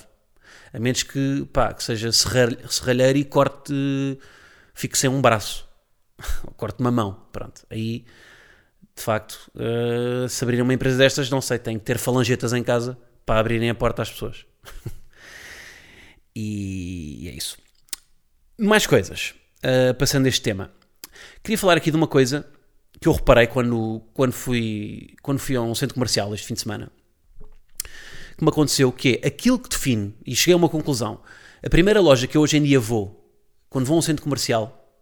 A 0.73 0.79
menos 0.79 1.03
que, 1.03 1.47
pá, 1.53 1.73
que 1.73 1.83
seja 1.83 2.11
serralheiro 2.11 3.17
e 3.17 3.23
corte 3.23 3.73
fico 4.73 4.97
sem 4.97 5.09
um 5.09 5.21
braço, 5.21 5.67
ou 6.45 6.53
corto 6.53 6.81
uma 6.81 6.91
mão, 6.91 7.25
pronto. 7.31 7.65
Aí, 7.69 8.05
de 8.95 9.01
facto, 9.01 9.51
uh, 9.55 10.27
se 10.27 10.43
abrirem 10.43 10.63
uma 10.63 10.73
empresa 10.73 10.97
destas, 10.97 11.29
não 11.29 11.41
sei, 11.41 11.59
tem 11.59 11.77
que 11.77 11.85
ter 11.85 11.97
falangetas 11.97 12.53
em 12.53 12.63
casa 12.63 12.97
para 13.25 13.39
abrirem 13.39 13.69
a 13.69 13.75
porta 13.75 14.01
às 14.01 14.11
pessoas. 14.11 14.45
e 16.35 17.29
é 17.29 17.35
isso. 17.35 17.57
Mais 18.57 18.85
coisas, 18.85 19.33
uh, 19.63 19.93
passando 19.95 20.27
este 20.27 20.41
tema. 20.41 20.71
Queria 21.43 21.57
falar 21.57 21.77
aqui 21.77 21.91
de 21.91 21.97
uma 21.97 22.07
coisa 22.07 22.45
que 23.00 23.07
eu 23.07 23.13
reparei 23.13 23.47
quando, 23.47 24.01
quando, 24.13 24.31
fui, 24.31 25.15
quando 25.21 25.39
fui 25.39 25.55
a 25.55 25.61
um 25.61 25.73
centro 25.73 25.95
comercial 25.95 26.33
este 26.33 26.47
fim 26.47 26.53
de 26.53 26.61
semana. 26.61 26.91
Que 28.38 28.43
me 28.43 28.50
aconteceu 28.50 28.91
que 28.91 29.19
é 29.21 29.27
aquilo 29.27 29.57
que 29.59 29.69
define, 29.69 30.15
e 30.25 30.35
cheguei 30.35 30.53
a 30.53 30.57
uma 30.57 30.69
conclusão. 30.69 31.21
A 31.63 31.69
primeira 31.69 32.00
loja 32.00 32.27
que 32.27 32.38
eu 32.38 32.41
hoje 32.41 32.57
em 32.57 32.63
dia 32.63 32.79
vou 32.79 33.21
quando 33.71 33.85
vão 33.85 33.95
a 33.95 34.00
um 34.00 34.01
centro 34.01 34.21
comercial, 34.21 34.93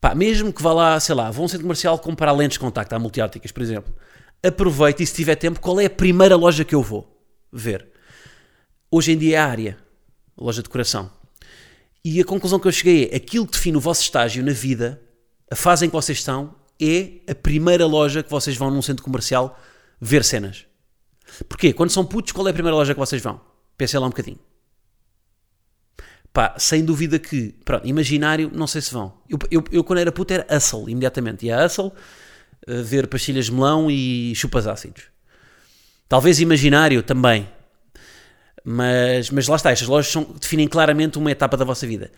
pá, 0.00 0.14
mesmo 0.14 0.50
que 0.52 0.62
vá 0.62 0.72
lá, 0.72 0.98
sei 0.98 1.14
lá, 1.14 1.30
vão 1.30 1.42
a 1.42 1.44
um 1.44 1.48
centro 1.48 1.64
comercial 1.64 1.98
comprar 1.98 2.32
lentes 2.32 2.54
de 2.54 2.60
contacto, 2.60 2.94
à 2.94 2.98
multióticas, 2.98 3.52
por 3.52 3.62
exemplo, 3.62 3.94
aproveite 4.42 5.02
e 5.02 5.06
se 5.06 5.14
tiver 5.14 5.36
tempo, 5.36 5.60
qual 5.60 5.78
é 5.78 5.84
a 5.84 5.90
primeira 5.90 6.34
loja 6.34 6.64
que 6.64 6.74
eu 6.74 6.82
vou 6.82 7.22
ver? 7.52 7.86
Hoje 8.90 9.12
em 9.12 9.18
dia 9.18 9.36
é 9.36 9.40
a 9.40 9.46
área, 9.46 9.78
loja 10.38 10.62
de 10.62 10.68
coração. 10.68 11.10
E 12.04 12.20
a 12.20 12.24
conclusão 12.24 12.58
que 12.58 12.68
eu 12.68 12.72
cheguei 12.72 13.10
é, 13.12 13.16
aquilo 13.16 13.46
que 13.46 13.52
define 13.52 13.76
o 13.76 13.80
vosso 13.80 14.02
estágio 14.02 14.44
na 14.44 14.52
vida, 14.52 15.00
a 15.50 15.56
fase 15.56 15.84
em 15.84 15.88
que 15.88 15.94
vocês 15.94 16.18
estão, 16.18 16.54
é 16.80 17.30
a 17.30 17.34
primeira 17.34 17.86
loja 17.86 18.22
que 18.22 18.30
vocês 18.30 18.56
vão 18.56 18.70
num 18.70 18.82
centro 18.82 19.02
comercial 19.02 19.58
ver 20.00 20.24
cenas. 20.24 20.64
Porquê? 21.48 21.72
Quando 21.72 21.90
são 21.90 22.04
putos, 22.04 22.32
qual 22.32 22.46
é 22.46 22.50
a 22.50 22.54
primeira 22.54 22.76
loja 22.76 22.94
que 22.94 23.00
vocês 23.00 23.20
vão? 23.20 23.40
Pensei 23.76 23.98
lá 23.98 24.06
um 24.06 24.10
bocadinho. 24.10 24.38
Pá, 26.32 26.54
sem 26.58 26.84
dúvida 26.84 27.18
que, 27.18 27.54
pronto, 27.64 27.86
imaginário, 27.86 28.50
não 28.54 28.66
sei 28.66 28.80
se 28.80 28.92
vão. 28.92 29.14
Eu, 29.28 29.38
eu, 29.50 29.64
eu 29.72 29.84
quando 29.84 29.98
era 29.98 30.12
puto 30.12 30.32
era 30.32 30.46
Hustle, 30.56 30.88
imediatamente. 30.88 31.46
Ia 31.46 31.60
a 31.60 31.66
Hustle, 31.66 31.88
uh, 31.88 32.82
ver 32.84 33.08
pastilhas 33.08 33.46
de 33.46 33.52
melão 33.52 33.90
e 33.90 34.32
chupas 34.34 34.66
ácidos. 34.66 35.04
Talvez 36.08 36.40
imaginário 36.40 37.02
também. 37.02 37.48
Mas, 38.70 39.30
mas 39.30 39.48
lá 39.48 39.56
está, 39.56 39.70
estas 39.70 39.88
lojas 39.88 40.12
são, 40.12 40.24
definem 40.24 40.68
claramente 40.68 41.16
uma 41.16 41.30
etapa 41.30 41.56
da 41.56 41.64
vossa 41.64 41.86
vida. 41.86 42.12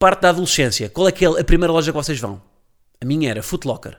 Parte 0.00 0.22
da 0.22 0.30
adolescência, 0.30 0.88
qual 0.88 1.06
é, 1.06 1.12
que 1.12 1.24
é 1.24 1.28
a 1.28 1.44
primeira 1.44 1.72
loja 1.72 1.92
que 1.92 1.96
vocês 1.96 2.18
vão? 2.18 2.42
A 3.00 3.04
minha 3.04 3.30
era 3.30 3.40
Footlocker. 3.40 3.96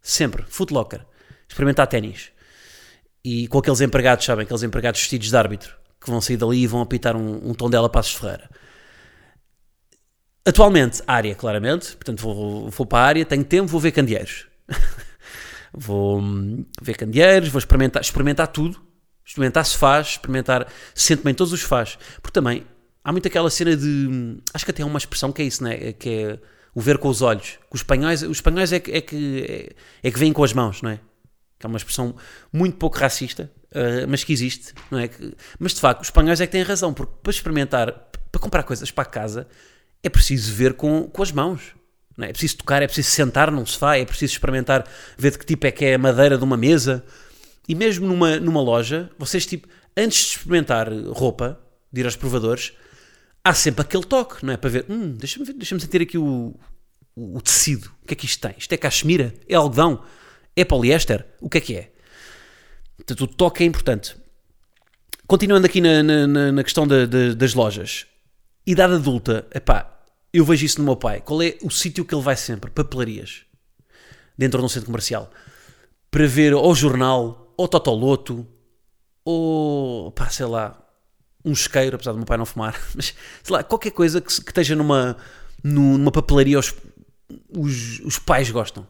Sempre, 0.00 0.44
Footlocker. 0.46 1.04
Experimentar 1.48 1.88
ténis. 1.88 2.30
E 3.24 3.48
com 3.48 3.58
aqueles 3.58 3.80
empregados, 3.80 4.24
sabem? 4.24 4.44
Aqueles 4.44 4.62
empregados 4.62 5.00
vestidos 5.00 5.28
de 5.28 5.36
árbitro 5.36 5.74
que 6.00 6.08
vão 6.08 6.20
sair 6.20 6.36
dali 6.36 6.62
e 6.62 6.66
vão 6.68 6.80
apitar 6.80 7.16
um, 7.16 7.50
um 7.50 7.52
tom 7.52 7.68
dela 7.68 7.88
Passos 7.88 8.14
Ferreira. 8.14 8.48
Atualmente, 10.46 11.02
área, 11.08 11.34
claramente. 11.34 11.96
Portanto, 11.96 12.20
vou, 12.20 12.70
vou 12.70 12.86
para 12.86 12.98
a 12.98 13.06
área, 13.08 13.26
tenho 13.26 13.42
tempo, 13.42 13.66
vou 13.66 13.80
ver 13.80 13.90
candeeiros. 13.90 14.46
vou 15.74 16.20
hum, 16.20 16.64
ver 16.80 16.94
candeeiros, 16.96 17.48
vou 17.48 17.58
experimentar, 17.58 18.00
experimentar 18.00 18.46
tudo. 18.46 18.93
Experimentar 19.24 19.64
se 19.64 19.76
faz, 19.76 20.08
experimentar 20.08 20.66
se 20.94 21.06
sente 21.06 21.22
bem 21.22 21.34
todos 21.34 21.52
os 21.52 21.62
faz. 21.62 21.98
Porque 22.20 22.32
também 22.32 22.66
há 23.02 23.12
muito 23.12 23.26
aquela 23.26 23.50
cena 23.50 23.76
de. 23.76 24.38
Acho 24.52 24.64
que 24.64 24.70
até 24.70 24.82
há 24.82 24.86
uma 24.86 24.98
expressão 24.98 25.32
que 25.32 25.42
é 25.42 25.44
isso, 25.44 25.62
né? 25.62 25.92
Que 25.92 26.08
é 26.10 26.38
o 26.74 26.80
ver 26.80 26.98
com 26.98 27.08
os 27.08 27.22
olhos. 27.22 27.58
Os 27.70 27.80
espanhóis, 27.80 28.22
os 28.22 28.38
espanhóis 28.38 28.72
é 28.72 28.80
que, 28.80 28.90
é 28.90 29.00
que, 29.00 29.74
é, 30.02 30.08
é 30.08 30.10
que 30.10 30.18
vêm 30.18 30.32
com 30.32 30.42
as 30.42 30.52
mãos, 30.52 30.82
não 30.82 30.90
é? 30.90 31.00
Que 31.58 31.66
é 31.66 31.68
uma 31.68 31.76
expressão 31.76 32.16
muito 32.52 32.76
pouco 32.76 32.98
racista, 32.98 33.50
uh, 33.70 34.08
mas 34.08 34.24
que 34.24 34.32
existe, 34.32 34.74
não 34.90 34.98
é? 34.98 35.08
Mas 35.58 35.72
de 35.72 35.80
facto, 35.80 36.00
os 36.00 36.08
espanhóis 36.08 36.40
é 36.40 36.46
que 36.46 36.52
têm 36.52 36.62
razão, 36.62 36.92
porque 36.92 37.12
para 37.22 37.30
experimentar, 37.30 37.92
para 38.32 38.40
comprar 38.40 38.64
coisas 38.64 38.90
para 38.90 39.04
casa, 39.04 39.46
é 40.02 40.08
preciso 40.08 40.52
ver 40.52 40.74
com, 40.74 41.04
com 41.04 41.22
as 41.22 41.30
mãos. 41.30 41.74
Não 42.16 42.26
é? 42.26 42.30
é 42.30 42.32
preciso 42.32 42.58
tocar, 42.58 42.82
é 42.82 42.86
preciso 42.86 43.10
sentar 43.10 43.50
num 43.50 43.64
sofá, 43.64 43.96
é 43.96 44.04
preciso 44.04 44.32
experimentar, 44.32 44.84
ver 45.16 45.32
de 45.32 45.38
que 45.38 45.46
tipo 45.46 45.66
é 45.66 45.70
que 45.70 45.84
é 45.84 45.94
a 45.94 45.98
madeira 45.98 46.36
de 46.36 46.44
uma 46.44 46.56
mesa. 46.56 47.04
E 47.68 47.74
mesmo 47.74 48.06
numa, 48.06 48.38
numa 48.38 48.60
loja, 48.60 49.10
vocês, 49.18 49.46
tipo, 49.46 49.68
antes 49.96 50.24
de 50.24 50.30
experimentar 50.36 50.92
roupa, 51.08 51.58
de 51.92 52.00
ir 52.00 52.04
aos 52.04 52.16
provadores, 52.16 52.72
há 53.42 53.54
sempre 53.54 53.82
aquele 53.82 54.04
toque, 54.04 54.44
não 54.44 54.52
é? 54.52 54.56
Para 54.56 54.70
ver, 54.70 54.86
hum, 54.88 55.12
deixa-me 55.12 55.44
deixa 55.52 55.78
sentir 55.78 56.02
aqui 56.02 56.18
o, 56.18 56.54
o, 57.14 57.36
o, 57.36 57.40
tecido. 57.40 57.90
O 58.02 58.06
que 58.06 58.14
é 58.14 58.16
que 58.16 58.26
isto 58.26 58.40
tem? 58.40 58.54
Isto 58.58 58.72
é 58.72 58.76
cachemira? 58.76 59.34
É 59.48 59.54
algodão? 59.54 60.02
É 60.56 60.64
poliéster? 60.64 61.26
O 61.40 61.48
que 61.48 61.58
é 61.58 61.60
que 61.60 61.76
é? 61.76 61.92
Portanto, 62.96 63.20
o 63.22 63.26
toque 63.26 63.62
é 63.62 63.66
importante. 63.66 64.16
Continuando 65.26 65.66
aqui 65.66 65.80
na, 65.80 66.02
na, 66.02 66.52
na 66.52 66.64
questão 66.64 66.86
das 66.86 67.54
lojas. 67.54 68.06
Idade 68.66 68.94
adulta, 68.94 69.46
epá, 69.54 69.94
eu 70.32 70.44
vejo 70.44 70.64
isso 70.64 70.78
no 70.78 70.84
meu 70.84 70.96
pai. 70.96 71.20
Qual 71.20 71.40
é 71.42 71.56
o 71.62 71.70
sítio 71.70 72.04
que 72.04 72.14
ele 72.14 72.22
vai 72.22 72.36
sempre? 72.36 72.70
Papelarias. 72.70 73.42
Dentro 74.36 74.58
de 74.58 74.64
um 74.64 74.68
centro 74.68 74.86
comercial. 74.86 75.30
Para 76.10 76.26
ver 76.26 76.54
ou 76.54 76.74
jornal, 76.74 77.43
ou 77.56 77.68
Totoloto, 77.68 78.46
ou, 79.24 80.12
pá, 80.12 80.28
sei 80.28 80.46
lá, 80.46 80.78
um 81.44 81.52
isqueiro, 81.52 81.96
apesar 81.96 82.12
do 82.12 82.18
meu 82.18 82.26
pai 82.26 82.36
não 82.36 82.46
fumar, 82.46 82.80
mas, 82.94 83.14
sei 83.42 83.56
lá, 83.56 83.62
qualquer 83.62 83.90
coisa 83.90 84.20
que, 84.20 84.28
que 84.28 84.50
esteja 84.50 84.74
numa, 84.74 85.16
numa 85.62 86.10
papelaria 86.10 86.58
os, 86.58 86.74
os, 87.50 88.00
os 88.00 88.18
pais 88.18 88.50
gostam. 88.50 88.86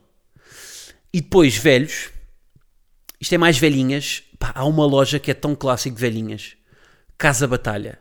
E 1.12 1.20
depois, 1.20 1.56
velhos, 1.56 2.10
isto 3.20 3.34
é 3.34 3.38
mais 3.38 3.56
velhinhas. 3.56 4.24
Pá, 4.38 4.52
há 4.54 4.64
uma 4.64 4.84
loja 4.84 5.18
que 5.18 5.30
é 5.30 5.34
tão 5.34 5.54
clássico 5.54 5.94
de 5.94 6.00
velhinhas. 6.00 6.56
Casa 7.16 7.46
Batalha. 7.46 7.98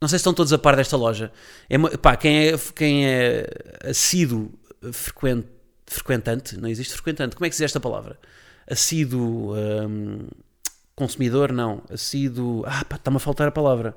Não 0.00 0.06
sei 0.06 0.18
se 0.18 0.20
estão 0.20 0.34
todos 0.34 0.52
a 0.52 0.58
par 0.58 0.76
desta 0.76 0.96
loja. 0.96 1.32
É, 1.68 1.78
pá, 1.96 2.14
quem 2.14 2.48
é, 2.48 2.58
quem 2.74 3.06
é 3.06 3.46
assíduo 3.88 4.52
frequent, 4.92 5.46
frequentante, 5.86 6.58
não 6.58 6.68
existe 6.68 6.92
frequentante, 6.92 7.36
como 7.36 7.46
é 7.46 7.48
que 7.48 7.56
se 7.56 7.62
diz 7.62 7.70
esta 7.70 7.80
palavra? 7.80 8.18
Assíduo 8.70 9.54
hum, 9.56 10.26
consumidor, 10.94 11.52
não. 11.52 11.82
Assíduo. 11.90 12.64
Ah, 12.66 12.84
pá, 12.84 12.96
está-me 12.96 13.16
a 13.16 13.20
faltar 13.20 13.48
a 13.48 13.52
palavra. 13.52 13.96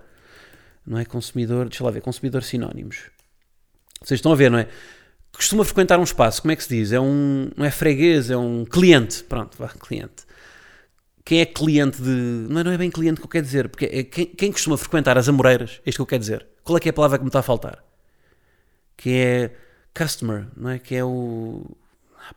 Não 0.86 0.98
é 0.98 1.06
consumidor, 1.06 1.68
deixa 1.68 1.84
lá 1.84 1.92
ver, 1.92 2.02
consumidor 2.02 2.44
sinónimos. 2.44 3.10
Vocês 4.02 4.20
estão 4.20 4.32
a 4.32 4.36
ver, 4.36 4.50
não 4.50 4.60
é? 4.60 4.68
costuma 5.38 5.64
frequentar 5.64 6.00
um 6.00 6.04
espaço, 6.04 6.42
como 6.42 6.52
é 6.52 6.56
que 6.56 6.64
se 6.64 6.70
diz? 6.70 6.92
É 6.92 7.00
um, 7.00 7.50
não 7.56 7.64
é 7.64 7.72
freguês, 7.72 8.30
é 8.30 8.38
um 8.38 8.66
cliente. 8.66 9.24
Pronto, 9.24 9.56
vá, 9.58 9.70
cliente. 9.70 10.26
Quem 11.24 11.42
é 11.42 11.46
cliente 11.46 12.02
de. 12.02 12.10
Não 12.50 12.62
é, 12.62 12.64
não 12.64 12.72
é 12.72 12.78
bem 12.78 12.90
cliente 12.90 13.20
que 13.20 13.26
eu 13.26 13.30
quero 13.30 13.46
dizer, 13.46 13.70
porque 13.70 13.86
é 13.86 14.04
quem, 14.04 14.26
quem 14.26 14.52
costuma 14.52 14.78
frequentar 14.78 15.18
as 15.18 15.30
Amoreiras, 15.30 15.82
é 15.86 15.90
isto 15.90 15.98
que 15.98 16.02
eu 16.02 16.06
quero 16.06 16.22
dizer. 16.22 16.48
Qual 16.64 16.78
é 16.78 16.80
que 16.80 16.90
é 16.90 16.92
a 16.92 16.94
palavra 16.94 17.18
que 17.18 17.24
me 17.24 17.30
está 17.30 17.40
a 17.40 17.44
faltar? 17.44 17.84
Que 18.96 19.12
é 19.12 19.56
customer, 19.96 20.48
não 20.56 20.72
é? 20.72 20.80
Que 20.80 20.96
é 20.96 21.04
o. 21.04 21.66
Ah, 22.18 22.34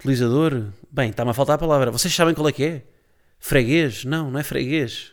utilizador. 0.00 0.66
Bem, 0.90 1.10
está-me 1.10 1.30
a 1.30 1.34
faltar 1.34 1.54
a 1.54 1.58
palavra. 1.58 1.90
Vocês 1.90 2.12
sabem 2.12 2.34
qual 2.34 2.48
é 2.48 2.52
que 2.52 2.64
é? 2.64 2.82
Freguês? 3.38 4.04
Não, 4.04 4.30
não 4.30 4.40
é 4.40 4.42
freguês 4.42 5.12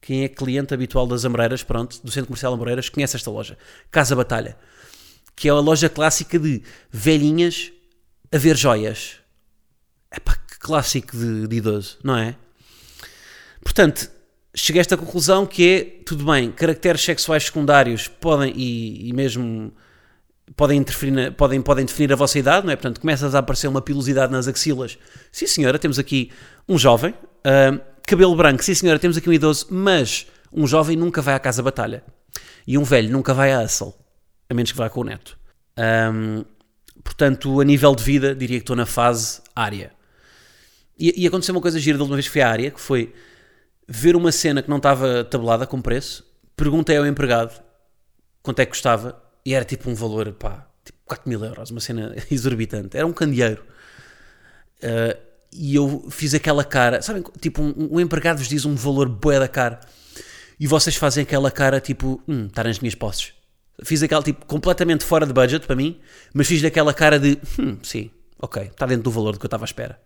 quem 0.00 0.24
é 0.24 0.28
cliente 0.28 0.74
habitual 0.74 1.06
das 1.06 1.24
Amoreiras, 1.24 1.62
pronto, 1.62 2.02
do 2.02 2.10
Centro 2.10 2.26
Comercial 2.26 2.52
Amoreiras, 2.52 2.88
conhece 2.88 3.14
esta 3.14 3.30
loja. 3.30 3.56
Casa 3.88 4.16
Batalha 4.16 4.58
que 5.34 5.48
é 5.48 5.50
a 5.50 5.54
loja 5.54 5.88
clássica 5.88 6.38
de 6.38 6.62
velhinhas 6.90 7.72
a 8.30 8.38
ver 8.38 8.56
joias. 8.56 9.16
É 10.10 10.20
pá, 10.20 10.34
que 10.34 10.58
clássico 10.58 11.16
de, 11.16 11.48
de 11.48 11.56
idoso, 11.56 11.98
não 12.02 12.16
é? 12.16 12.36
Portanto, 13.62 14.10
cheguei 14.54 14.80
a 14.80 14.82
esta 14.82 14.96
conclusão 14.96 15.46
que 15.46 15.68
é, 15.68 16.04
tudo 16.04 16.24
bem, 16.24 16.50
caracteres 16.52 17.02
sexuais 17.02 17.44
secundários 17.44 18.08
podem, 18.08 18.52
e, 18.54 19.08
e 19.08 19.12
mesmo 19.12 19.72
podem, 20.56 20.78
interferir 20.78 21.32
podem, 21.32 21.60
podem 21.60 21.84
definir 21.84 22.12
a 22.12 22.16
vossa 22.16 22.38
idade, 22.38 22.66
não 22.66 22.72
é? 22.72 22.76
Portanto, 22.76 23.00
começas 23.00 23.34
a 23.34 23.38
aparecer 23.38 23.68
uma 23.68 23.82
pilosidade 23.82 24.32
nas 24.32 24.48
axilas. 24.48 24.98
Sim, 25.30 25.46
senhora, 25.46 25.78
temos 25.78 25.98
aqui 25.98 26.30
um 26.68 26.78
jovem. 26.78 27.12
Uh, 27.12 27.80
cabelo 28.06 28.34
branco, 28.36 28.62
sim, 28.62 28.74
senhora, 28.74 28.98
temos 28.98 29.16
aqui 29.16 29.28
um 29.28 29.32
idoso. 29.32 29.66
Mas 29.70 30.26
um 30.52 30.66
jovem 30.66 30.96
nunca 30.96 31.22
vai 31.22 31.34
à 31.34 31.38
casa 31.38 31.62
batalha. 31.62 32.02
E 32.66 32.78
um 32.78 32.84
velho 32.84 33.10
nunca 33.10 33.34
vai 33.34 33.52
à 33.52 33.62
Hustle 33.62 33.94
a 34.52 34.54
menos 34.54 34.70
que 34.70 34.78
vá 34.78 34.88
com 34.88 35.00
o 35.00 35.04
neto. 35.04 35.38
Um, 35.76 36.44
portanto, 37.02 37.60
a 37.60 37.64
nível 37.64 37.94
de 37.94 38.04
vida, 38.04 38.34
diria 38.34 38.58
que 38.58 38.62
estou 38.62 38.76
na 38.76 38.86
fase 38.86 39.40
área. 39.56 39.92
E, 40.98 41.22
e 41.22 41.26
aconteceu 41.26 41.54
uma 41.54 41.60
coisa 41.60 41.78
gira 41.80 41.96
da 41.96 42.04
última 42.04 42.16
vez 42.16 42.26
que 42.26 42.32
fui 42.32 42.42
à 42.42 42.50
área, 42.50 42.70
que 42.70 42.80
foi 42.80 43.12
ver 43.88 44.14
uma 44.14 44.30
cena 44.30 44.62
que 44.62 44.70
não 44.70 44.76
estava 44.76 45.24
tabelada 45.24 45.66
com 45.66 45.80
preço, 45.80 46.24
perguntei 46.54 46.96
ao 46.96 47.06
empregado, 47.06 47.60
quanto 48.42 48.60
é 48.60 48.64
que 48.64 48.70
custava 48.70 49.20
e 49.44 49.54
era 49.54 49.64
tipo 49.64 49.90
um 49.90 49.94
valor, 49.94 50.32
pá, 50.32 50.66
tipo 50.84 50.98
4 51.04 51.28
mil 51.28 51.44
euros, 51.44 51.70
uma 51.70 51.80
cena 51.80 52.14
exorbitante. 52.30 52.96
Era 52.96 53.06
um 53.06 53.12
candeeiro. 53.12 53.64
Uh, 54.82 55.32
e 55.52 55.74
eu 55.74 56.08
fiz 56.10 56.34
aquela 56.34 56.64
cara, 56.64 57.02
sabem, 57.02 57.22
tipo, 57.40 57.60
um, 57.62 57.88
um 57.92 58.00
empregado 58.00 58.38
vos 58.38 58.48
diz 58.48 58.64
um 58.64 58.74
valor 58.74 59.08
bué 59.08 59.38
da 59.38 59.46
cara 59.46 59.80
e 60.58 60.66
vocês 60.66 60.96
fazem 60.96 61.24
aquela 61.24 61.50
cara 61.50 61.80
tipo, 61.80 62.22
hum, 62.26 62.46
está 62.46 62.64
nas 62.64 62.78
minhas 62.78 62.94
posses. 62.94 63.32
Fiz 63.84 64.02
aquela 64.02 64.22
tipo 64.22 64.46
completamente 64.46 65.04
fora 65.04 65.26
de 65.26 65.32
budget 65.32 65.66
para 65.66 65.74
mim, 65.74 66.00
mas 66.32 66.46
fiz 66.46 66.62
daquela 66.62 66.94
cara 66.94 67.18
de, 67.18 67.38
hum, 67.58 67.78
sim, 67.82 68.10
ok, 68.38 68.62
está 68.62 68.86
dentro 68.86 69.02
do 69.02 69.10
valor 69.10 69.32
do 69.32 69.40
que 69.40 69.44
eu 69.44 69.48
estava 69.48 69.64
à 69.64 69.66
espera. 69.66 70.00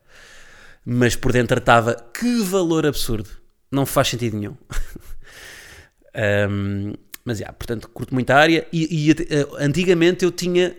Mas 0.84 1.14
por 1.14 1.32
dentro 1.32 1.58
estava, 1.58 1.94
que 1.94 2.42
valor 2.42 2.86
absurdo. 2.86 3.28
Não 3.70 3.84
faz 3.84 4.08
sentido 4.08 4.38
nenhum. 4.38 4.56
um, 6.48 6.94
mas, 7.26 7.38
já, 7.38 7.52
portanto, 7.52 7.88
curto 7.88 8.14
muito 8.14 8.30
a 8.30 8.36
área. 8.36 8.66
E, 8.72 9.08
e 9.08 9.12
uh, 9.12 9.56
antigamente 9.58 10.24
eu 10.24 10.30
tinha, 10.30 10.74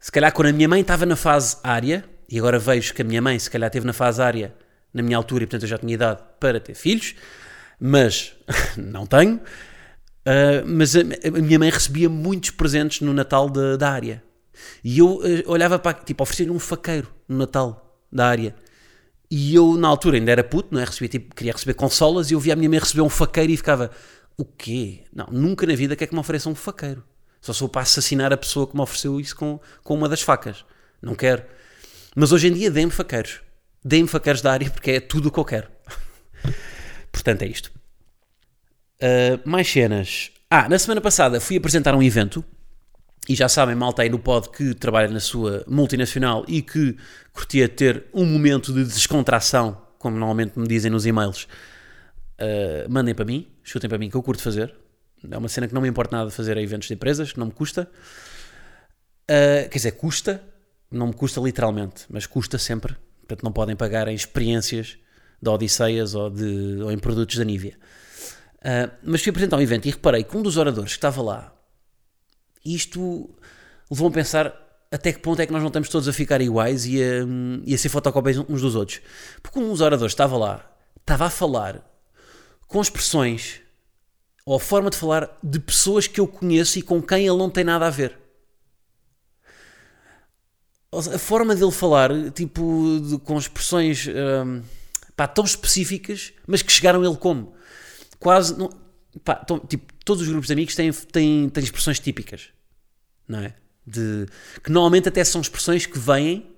se 0.00 0.10
calhar 0.10 0.32
quando 0.32 0.48
a 0.48 0.52
minha 0.52 0.68
mãe 0.68 0.80
estava 0.80 1.04
na 1.04 1.14
fase 1.14 1.58
área, 1.62 2.02
e 2.28 2.38
agora 2.38 2.58
vejo 2.58 2.94
que 2.94 3.02
a 3.02 3.04
minha 3.04 3.20
mãe 3.20 3.38
se 3.38 3.50
calhar 3.50 3.68
esteve 3.68 3.86
na 3.86 3.92
fase 3.92 4.22
área 4.22 4.54
na 4.92 5.02
minha 5.02 5.16
altura 5.16 5.42
e 5.42 5.46
portanto 5.46 5.64
eu 5.64 5.68
já 5.68 5.76
tinha 5.76 5.92
idade 5.92 6.22
para 6.38 6.60
ter 6.60 6.74
filhos, 6.74 7.14
mas 7.78 8.32
não 8.78 9.06
tenho. 9.06 9.36
Uh, 9.36 10.64
mas 10.64 10.96
a, 10.96 11.00
a, 11.00 11.30
minha 11.30 11.58
mãe 11.58 11.68
recebia 11.68 12.08
muitos 12.08 12.50
presentes 12.50 13.02
no 13.02 13.12
Natal 13.12 13.50
de, 13.50 13.76
da 13.76 13.90
área. 13.90 14.22
E 14.82 15.00
eu 15.00 15.16
uh, 15.16 15.22
olhava 15.46 15.78
para, 15.78 15.92
tipo, 15.92 16.22
oferecia-lhe 16.22 16.52
um 16.52 16.58
faqueiro 16.58 17.08
no 17.28 17.36
Natal 17.36 18.00
da 18.10 18.26
área. 18.26 18.54
E 19.30 19.54
eu, 19.54 19.76
na 19.76 19.88
altura, 19.88 20.16
ainda 20.16 20.30
era 20.30 20.44
puto, 20.44 20.68
não 20.72 20.80
é? 20.80 20.84
Recebia, 20.84 21.08
tipo, 21.08 21.34
queria 21.34 21.52
receber 21.52 21.74
consolas 21.74 22.30
e 22.30 22.34
eu 22.34 22.40
via 22.40 22.52
a 22.52 22.56
minha 22.56 22.70
mãe 22.70 22.78
receber 22.78 23.02
um 23.02 23.08
faqueiro 23.08 23.52
e 23.52 23.56
ficava, 23.56 23.90
o 24.36 24.44
quê? 24.44 25.04
Não, 25.12 25.26
nunca 25.26 25.66
na 25.66 25.74
vida 25.74 25.94
quer 25.94 26.06
que 26.06 26.14
me 26.14 26.20
ofereça 26.20 26.48
um 26.48 26.54
faqueiro. 26.54 27.04
Só 27.40 27.52
sou 27.52 27.68
para 27.68 27.82
assassinar 27.82 28.32
a 28.32 28.36
pessoa 28.36 28.66
que 28.66 28.74
me 28.74 28.82
ofereceu 28.82 29.20
isso 29.20 29.36
com, 29.36 29.60
com 29.82 29.94
uma 29.94 30.08
das 30.08 30.22
facas. 30.22 30.64
Não 31.00 31.14
quero. 31.14 31.44
Mas 32.16 32.32
hoje 32.32 32.48
em 32.48 32.52
dia 32.52 32.70
dê-me 32.70 32.90
faqueiros. 32.90 33.40
Dê-me 33.84 34.08
faqueiros 34.08 34.40
da 34.40 34.52
área 34.52 34.70
porque 34.70 34.92
é 34.92 35.00
tudo 35.00 35.28
o 35.28 35.30
que 35.30 35.38
eu 35.38 35.44
quero. 35.44 35.68
Portanto, 37.12 37.42
é 37.42 37.46
isto. 37.46 37.70
Uh, 38.96 39.48
mais 39.48 39.70
cenas. 39.70 40.30
Ah, 40.50 40.68
na 40.68 40.78
semana 40.78 41.00
passada 41.00 41.40
fui 41.40 41.56
apresentar 41.56 41.94
um 41.94 42.02
evento. 42.02 42.44
E 43.28 43.34
já 43.34 43.48
sabem, 43.48 43.74
malta 43.74 44.02
aí 44.02 44.10
no 44.10 44.18
pod 44.18 44.50
que 44.50 44.74
trabalha 44.74 45.08
na 45.08 45.20
sua 45.20 45.64
multinacional 45.66 46.44
e 46.46 46.60
que 46.60 46.96
curtia 47.32 47.68
ter 47.68 48.04
um 48.12 48.24
momento 48.24 48.72
de 48.72 48.84
descontração, 48.84 49.80
como 49.98 50.16
normalmente 50.16 50.58
me 50.58 50.68
dizem 50.68 50.90
nos 50.90 51.06
e-mails. 51.06 51.48
Uh, 52.40 52.90
mandem 52.90 53.14
para 53.14 53.24
mim, 53.24 53.46
chutem 53.62 53.88
para 53.88 53.98
mim 53.98 54.10
que 54.10 54.16
eu 54.16 54.22
curto 54.22 54.42
fazer. 54.42 54.74
É 55.30 55.38
uma 55.38 55.48
cena 55.48 55.66
que 55.66 55.74
não 55.74 55.80
me 55.80 55.88
importa 55.88 56.16
nada 56.16 56.30
fazer 56.30 56.56
a 56.58 56.62
eventos 56.62 56.88
de 56.88 56.94
empresas, 56.94 57.32
que 57.32 57.38
não 57.38 57.46
me 57.46 57.52
custa. 57.52 57.88
Uh, 59.24 59.68
quer 59.68 59.76
dizer, 59.76 59.92
custa, 59.92 60.42
não 60.90 61.08
me 61.08 61.14
custa 61.14 61.40
literalmente, 61.40 62.04
mas 62.10 62.26
custa 62.26 62.58
sempre. 62.58 62.94
Portanto, 63.20 63.42
não 63.42 63.52
podem 63.52 63.74
pagar 63.74 64.08
em 64.08 64.14
experiências 64.14 64.98
de 65.40 65.48
Odisseias 65.48 66.14
ou, 66.14 66.28
de, 66.30 66.78
ou 66.82 66.92
em 66.92 66.98
produtos 66.98 67.36
da 67.36 67.44
Nívia. 67.44 67.78
Uh, 68.58 68.90
mas 69.02 69.22
fui 69.22 69.30
apresentar 69.30 69.56
um 69.56 69.60
evento 69.60 69.86
e 69.86 69.90
reparei 69.90 70.24
que 70.24 70.36
um 70.36 70.42
dos 70.42 70.56
oradores 70.56 70.92
que 70.92 70.98
estava 70.98 71.22
lá, 71.22 71.54
isto 72.64 73.34
levou-me 73.90 74.12
a 74.12 74.14
pensar 74.14 74.64
até 74.90 75.12
que 75.12 75.18
ponto 75.18 75.40
é 75.40 75.46
que 75.46 75.52
nós 75.52 75.60
não 75.60 75.68
estamos 75.68 75.88
todos 75.88 76.08
a 76.08 76.12
ficar 76.12 76.40
iguais 76.40 76.86
e 76.86 77.02
a, 77.02 77.26
e 77.64 77.74
a 77.74 77.78
ser 77.78 77.88
fotocópias 77.88 78.38
uns 78.38 78.60
dos 78.60 78.74
outros. 78.74 79.00
Porque 79.42 79.58
um 79.58 79.68
dos 79.68 79.80
oradores 79.80 80.12
estava 80.12 80.36
lá, 80.36 80.70
estava 81.00 81.26
a 81.26 81.30
falar 81.30 81.93
com 82.74 82.82
expressões 82.82 83.60
ou 84.44 84.56
a 84.56 84.60
forma 84.60 84.90
de 84.90 84.96
falar 84.96 85.38
de 85.40 85.60
pessoas 85.60 86.08
que 86.08 86.20
eu 86.20 86.26
conheço 86.26 86.76
e 86.76 86.82
com 86.82 87.00
quem 87.00 87.24
ele 87.24 87.38
não 87.38 87.48
tem 87.48 87.62
nada 87.62 87.86
a 87.86 87.90
ver 87.90 88.18
a 90.92 91.18
forma 91.18 91.54
dele 91.54 91.72
falar, 91.72 92.10
tipo, 92.30 93.00
de, 93.00 93.18
com 93.18 93.38
expressões 93.38 94.06
um, 94.08 94.62
pá, 95.16 95.26
tão 95.26 95.44
específicas, 95.44 96.32
mas 96.46 96.62
que 96.62 96.72
chegaram 96.72 97.04
ele 97.04 97.16
como? 97.16 97.54
Quase, 98.18 98.56
não, 98.56 98.70
pá, 99.24 99.34
tão, 99.36 99.58
tipo, 99.58 99.92
todos 100.04 100.22
os 100.22 100.28
grupos 100.28 100.46
de 100.46 100.52
amigos 100.52 100.74
têm, 100.74 100.92
têm, 100.92 101.48
têm 101.48 101.64
expressões 101.64 101.98
típicas, 101.98 102.50
não 103.26 103.40
é? 103.40 103.54
De, 103.86 104.26
que 104.62 104.70
normalmente 104.70 105.08
até 105.08 105.22
são 105.24 105.40
expressões 105.40 105.84
que 105.84 105.98
vêm 105.98 106.54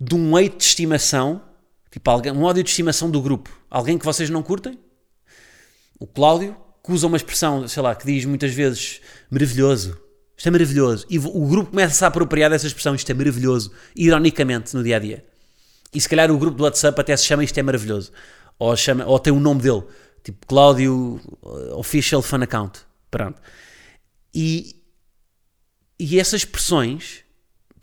de 0.00 0.14
um 0.14 0.36
eito 0.38 0.58
de 0.58 0.64
estimação, 0.64 1.42
tipo 1.90 2.10
alguém, 2.10 2.32
um 2.32 2.42
ódio 2.42 2.62
de 2.62 2.70
estimação 2.70 3.10
do 3.10 3.20
grupo, 3.22 3.56
alguém 3.70 3.96
que 3.96 4.04
vocês 4.04 4.28
não 4.28 4.42
curtem, 4.42 4.78
o 5.98 6.06
Cláudio, 6.06 6.56
que 6.84 6.92
usa 6.92 7.06
uma 7.06 7.16
expressão, 7.16 7.66
sei 7.66 7.82
lá, 7.82 7.94
que 7.94 8.06
diz 8.06 8.24
muitas 8.24 8.52
vezes 8.52 9.00
maravilhoso, 9.30 9.98
isto 10.36 10.48
é 10.48 10.50
maravilhoso. 10.50 11.06
E 11.08 11.18
o 11.18 11.46
grupo 11.46 11.70
começa 11.70 12.04
a 12.04 12.08
apropriar 12.08 12.50
dessa 12.50 12.66
expressão, 12.66 12.94
isto 12.94 13.10
é 13.10 13.14
maravilhoso, 13.14 13.72
ironicamente, 13.96 14.76
no 14.76 14.82
dia 14.84 14.96
a 14.96 14.98
dia. 14.98 15.24
E 15.94 16.00
se 16.00 16.08
calhar 16.08 16.30
o 16.30 16.38
grupo 16.38 16.58
do 16.58 16.64
WhatsApp 16.64 17.00
até 17.00 17.16
se 17.16 17.24
chama 17.24 17.42
Isto 17.42 17.58
é 17.58 17.62
Maravilhoso. 17.62 18.12
Ou, 18.58 18.76
chama, 18.76 19.06
ou 19.06 19.18
tem 19.18 19.32
o 19.32 19.40
nome 19.40 19.62
dele, 19.62 19.82
tipo 20.22 20.46
Cláudio 20.46 21.20
uh, 21.42 21.78
Official 21.78 22.20
Fan 22.20 22.42
Account. 22.42 22.80
Pronto. 23.10 23.40
E, 24.34 24.76
e 25.98 26.20
essas 26.20 26.42
expressões, 26.42 27.24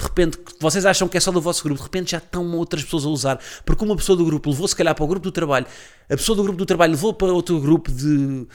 de 0.03 0.09
repente, 0.09 0.37
vocês 0.59 0.85
acham 0.85 1.07
que 1.07 1.17
é 1.17 1.19
só 1.19 1.31
do 1.31 1.39
vosso 1.39 1.63
grupo, 1.63 1.79
de 1.79 1.83
repente 1.83 2.11
já 2.11 2.17
estão 2.17 2.45
outras 2.57 2.83
pessoas 2.83 3.05
a 3.05 3.09
usar. 3.09 3.39
Porque 3.65 3.83
uma 3.83 3.95
pessoa 3.95 4.17
do 4.17 4.25
grupo 4.25 4.49
levou, 4.49 4.67
se 4.67 4.75
calhar, 4.75 4.93
para 4.93 5.03
o 5.03 5.07
grupo 5.07 5.23
do 5.23 5.31
trabalho, 5.31 5.65
a 6.09 6.17
pessoa 6.17 6.35
do 6.35 6.43
grupo 6.43 6.57
do 6.57 6.65
trabalho 6.65 6.91
levou 6.91 7.13
para 7.13 7.31
outro 7.31 7.59
grupo 7.59 7.91
de 7.91 8.47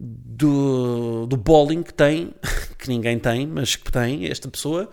do, 0.00 1.26
do 1.26 1.36
bowling 1.36 1.82
que 1.82 1.92
tem, 1.92 2.32
que 2.78 2.88
ninguém 2.88 3.18
tem, 3.18 3.46
mas 3.46 3.74
que 3.74 3.90
tem 3.90 4.26
esta 4.26 4.48
pessoa, 4.48 4.88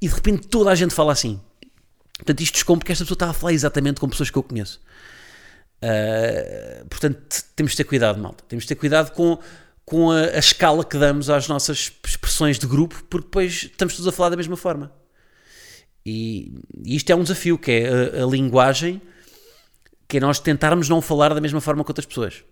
e 0.00 0.08
de 0.08 0.14
repente 0.14 0.46
toda 0.46 0.70
a 0.70 0.74
gente 0.74 0.94
fala 0.94 1.12
assim. 1.12 1.40
Portanto, 2.18 2.40
isto 2.40 2.54
descompre 2.54 2.84
porque 2.84 2.92
esta 2.92 3.04
pessoa 3.04 3.16
está 3.16 3.30
a 3.30 3.32
falar 3.32 3.52
exatamente 3.52 4.00
com 4.00 4.08
pessoas 4.08 4.30
que 4.30 4.38
eu 4.38 4.42
conheço. 4.42 4.80
Uh, 5.82 6.86
portanto, 6.86 7.44
temos 7.56 7.72
de 7.72 7.78
ter 7.78 7.84
cuidado, 7.84 8.20
malta. 8.20 8.44
Temos 8.46 8.64
de 8.64 8.68
ter 8.68 8.76
cuidado 8.76 9.10
com, 9.10 9.38
com 9.84 10.12
a, 10.12 10.20
a, 10.20 10.38
escala 10.38 10.84
que 10.84 10.96
damos 10.96 11.28
às 11.28 11.48
nossas 11.48 11.92
expressões 12.06 12.56
de 12.58 12.68
grupo, 12.68 13.02
porque 13.10 13.26
depois 13.26 13.64
estamos 13.64 13.94
todos 13.94 14.06
a 14.06 14.12
falar 14.12 14.30
da 14.30 14.36
mesma 14.36 14.56
forma. 14.56 14.92
E, 16.04 16.52
e 16.84 16.96
isto 16.96 17.10
é 17.10 17.14
um 17.14 17.22
desafio, 17.22 17.58
que 17.58 17.70
é 17.70 17.88
a, 17.88 18.24
a 18.24 18.26
linguagem, 18.26 19.00
que 20.06 20.18
é 20.18 20.20
nós 20.20 20.38
tentarmos 20.38 20.88
não 20.88 21.00
falar 21.00 21.32
da 21.34 21.40
mesma 21.40 21.60
forma 21.60 21.82
que 21.84 21.90
outras 21.90 22.06
pessoas 22.06 22.44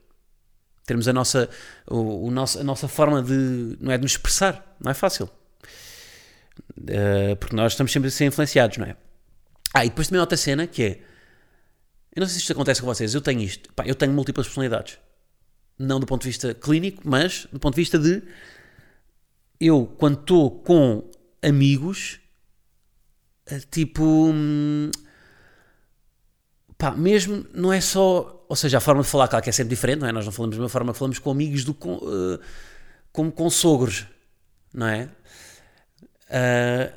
termos 0.85 1.09
a 1.09 1.13
nossa, 1.13 1.49
o, 1.89 2.27
o 2.27 2.31
nosso, 2.31 2.59
a 2.59 2.65
nossa 2.65 2.89
forma 2.89 3.23
de, 3.23 3.77
não 3.81 3.93
é, 3.93 3.97
de 3.97 4.03
nos 4.03 4.13
expressar. 4.13 4.77
Não 4.81 4.91
é 4.91 4.95
fácil. 4.95 5.31
Uh, 6.79 7.37
porque 7.39 7.55
nós 7.55 7.73
estamos 7.73 7.93
sempre 7.93 8.09
a 8.09 8.11
ser 8.11 8.27
influenciados, 8.27 8.79
não 8.79 8.87
é? 8.87 8.97
Ah, 9.73 9.85
e 9.85 9.89
depois 9.89 10.09
também 10.09 10.21
outra 10.21 10.37
cena 10.37 10.67
que 10.67 10.83
é. 10.83 11.01
Eu 12.15 12.21
não 12.21 12.27
sei 12.27 12.35
se 12.35 12.41
isto 12.41 12.53
acontece 12.53 12.81
com 12.81 12.87
vocês, 12.87 13.15
eu 13.15 13.21
tenho 13.21 13.41
isto. 13.41 13.73
Pá, 13.73 13.85
eu 13.87 13.95
tenho 13.95 14.13
múltiplas 14.13 14.47
personalidades. 14.47 14.99
Não 15.79 15.99
do 15.99 16.07
ponto 16.07 16.23
de 16.23 16.29
vista 16.29 16.53
clínico, 16.53 17.03
mas 17.05 17.47
do 17.51 17.59
ponto 17.59 17.75
de 17.75 17.81
vista 17.81 17.99
de. 17.99 18.23
Eu, 19.59 19.87
quando 19.99 20.21
estou 20.21 20.51
com 20.51 21.11
amigos, 21.43 22.21
tipo. 23.61 24.03
Hum, 24.05 24.91
pá, 26.79 26.91
mesmo 26.93 27.47
não 27.55 27.73
é 27.73 27.81
só 27.81 28.43
ou 28.53 28.57
seja, 28.57 28.77
a 28.77 28.81
forma 28.83 29.03
de 29.03 29.09
falar, 29.09 29.29
claro 29.29 29.43
que 29.43 29.49
é 29.49 29.53
sempre 29.53 29.71
diferente, 29.71 30.01
não 30.01 30.09
é? 30.09 30.13
Nós 30.13 30.27
não 30.27 30.33
falamos 30.33 30.55
da 30.55 30.61
mesma 30.61 30.69
forma 30.69 30.93
que 30.93 30.99
falamos 30.99 31.19
com 31.19 31.31
amigos 31.31 31.65
do 31.65 31.73
com, 31.73 31.95
uh, 31.95 32.39
como 33.11 33.33
com 33.33 33.49
sogros, 33.49 34.07
não 34.75 34.87
é? 34.87 35.09
Uh, 36.29 36.93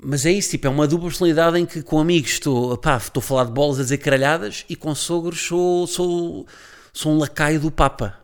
mas 0.00 0.24
é 0.24 0.30
isso, 0.30 0.50
tipo, 0.50 0.68
é 0.68 0.70
uma 0.70 0.86
dupla 0.86 1.08
personalidade 1.08 1.58
em 1.58 1.66
que 1.66 1.82
com 1.82 1.98
amigos 1.98 2.30
estou, 2.30 2.78
pá, 2.78 2.98
estou 2.98 3.20
a 3.20 3.24
falar 3.24 3.46
de 3.46 3.50
bolas 3.50 3.80
a 3.80 3.82
dizer 3.82 3.98
caralhadas 3.98 4.64
e 4.68 4.76
com 4.76 4.94
sogros 4.94 5.40
sou, 5.40 5.88
sou, 5.88 6.46
sou 6.92 7.12
um 7.14 7.18
lacaio 7.18 7.58
do 7.58 7.72
Papa. 7.72 8.23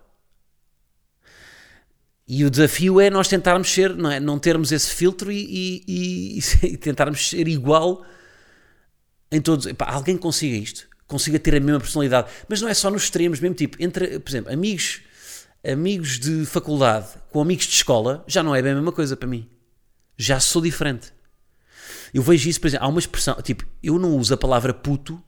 E 2.30 2.44
o 2.44 2.50
desafio 2.50 3.00
é 3.00 3.10
nós 3.10 3.26
tentarmos 3.26 3.68
ser, 3.70 3.96
não 3.96 4.10
é? 4.10 4.20
Não 4.20 4.38
termos 4.38 4.70
esse 4.70 4.94
filtro 4.94 5.32
e, 5.32 5.82
e, 5.88 6.38
e, 6.38 6.40
e 6.74 6.76
tentarmos 6.76 7.28
ser 7.28 7.48
igual 7.48 8.04
em 9.32 9.40
todos. 9.40 9.66
Epá, 9.66 9.86
alguém 9.92 10.16
consiga 10.16 10.56
isto? 10.56 10.90
consiga 11.10 11.40
ter 11.40 11.56
a 11.56 11.60
mesma 11.60 11.80
personalidade. 11.80 12.30
Mas 12.48 12.62
não 12.62 12.68
é 12.68 12.74
só 12.74 12.88
nos 12.88 13.02
extremos, 13.02 13.40
mesmo 13.40 13.56
tipo, 13.56 13.76
entre, 13.82 14.20
por 14.20 14.30
exemplo, 14.30 14.52
amigos, 14.52 15.00
amigos 15.68 16.20
de 16.20 16.46
faculdade 16.46 17.08
com 17.30 17.42
amigos 17.42 17.66
de 17.66 17.74
escola, 17.74 18.24
já 18.28 18.42
não 18.42 18.54
é 18.54 18.62
bem 18.62 18.72
a 18.72 18.74
mesma 18.76 18.92
coisa 18.92 19.16
para 19.16 19.28
mim. 19.28 19.50
Já 20.16 20.38
sou 20.38 20.62
diferente. 20.62 21.12
Eu 22.14 22.22
vejo 22.22 22.48
isso, 22.48 22.60
por 22.60 22.68
exemplo, 22.68 22.86
há 22.86 22.88
uma 22.88 23.00
expressão, 23.00 23.34
tipo, 23.42 23.66
eu 23.82 23.98
não 23.98 24.16
uso 24.16 24.32
a 24.32 24.36
palavra 24.36 24.72
puto 24.72 25.22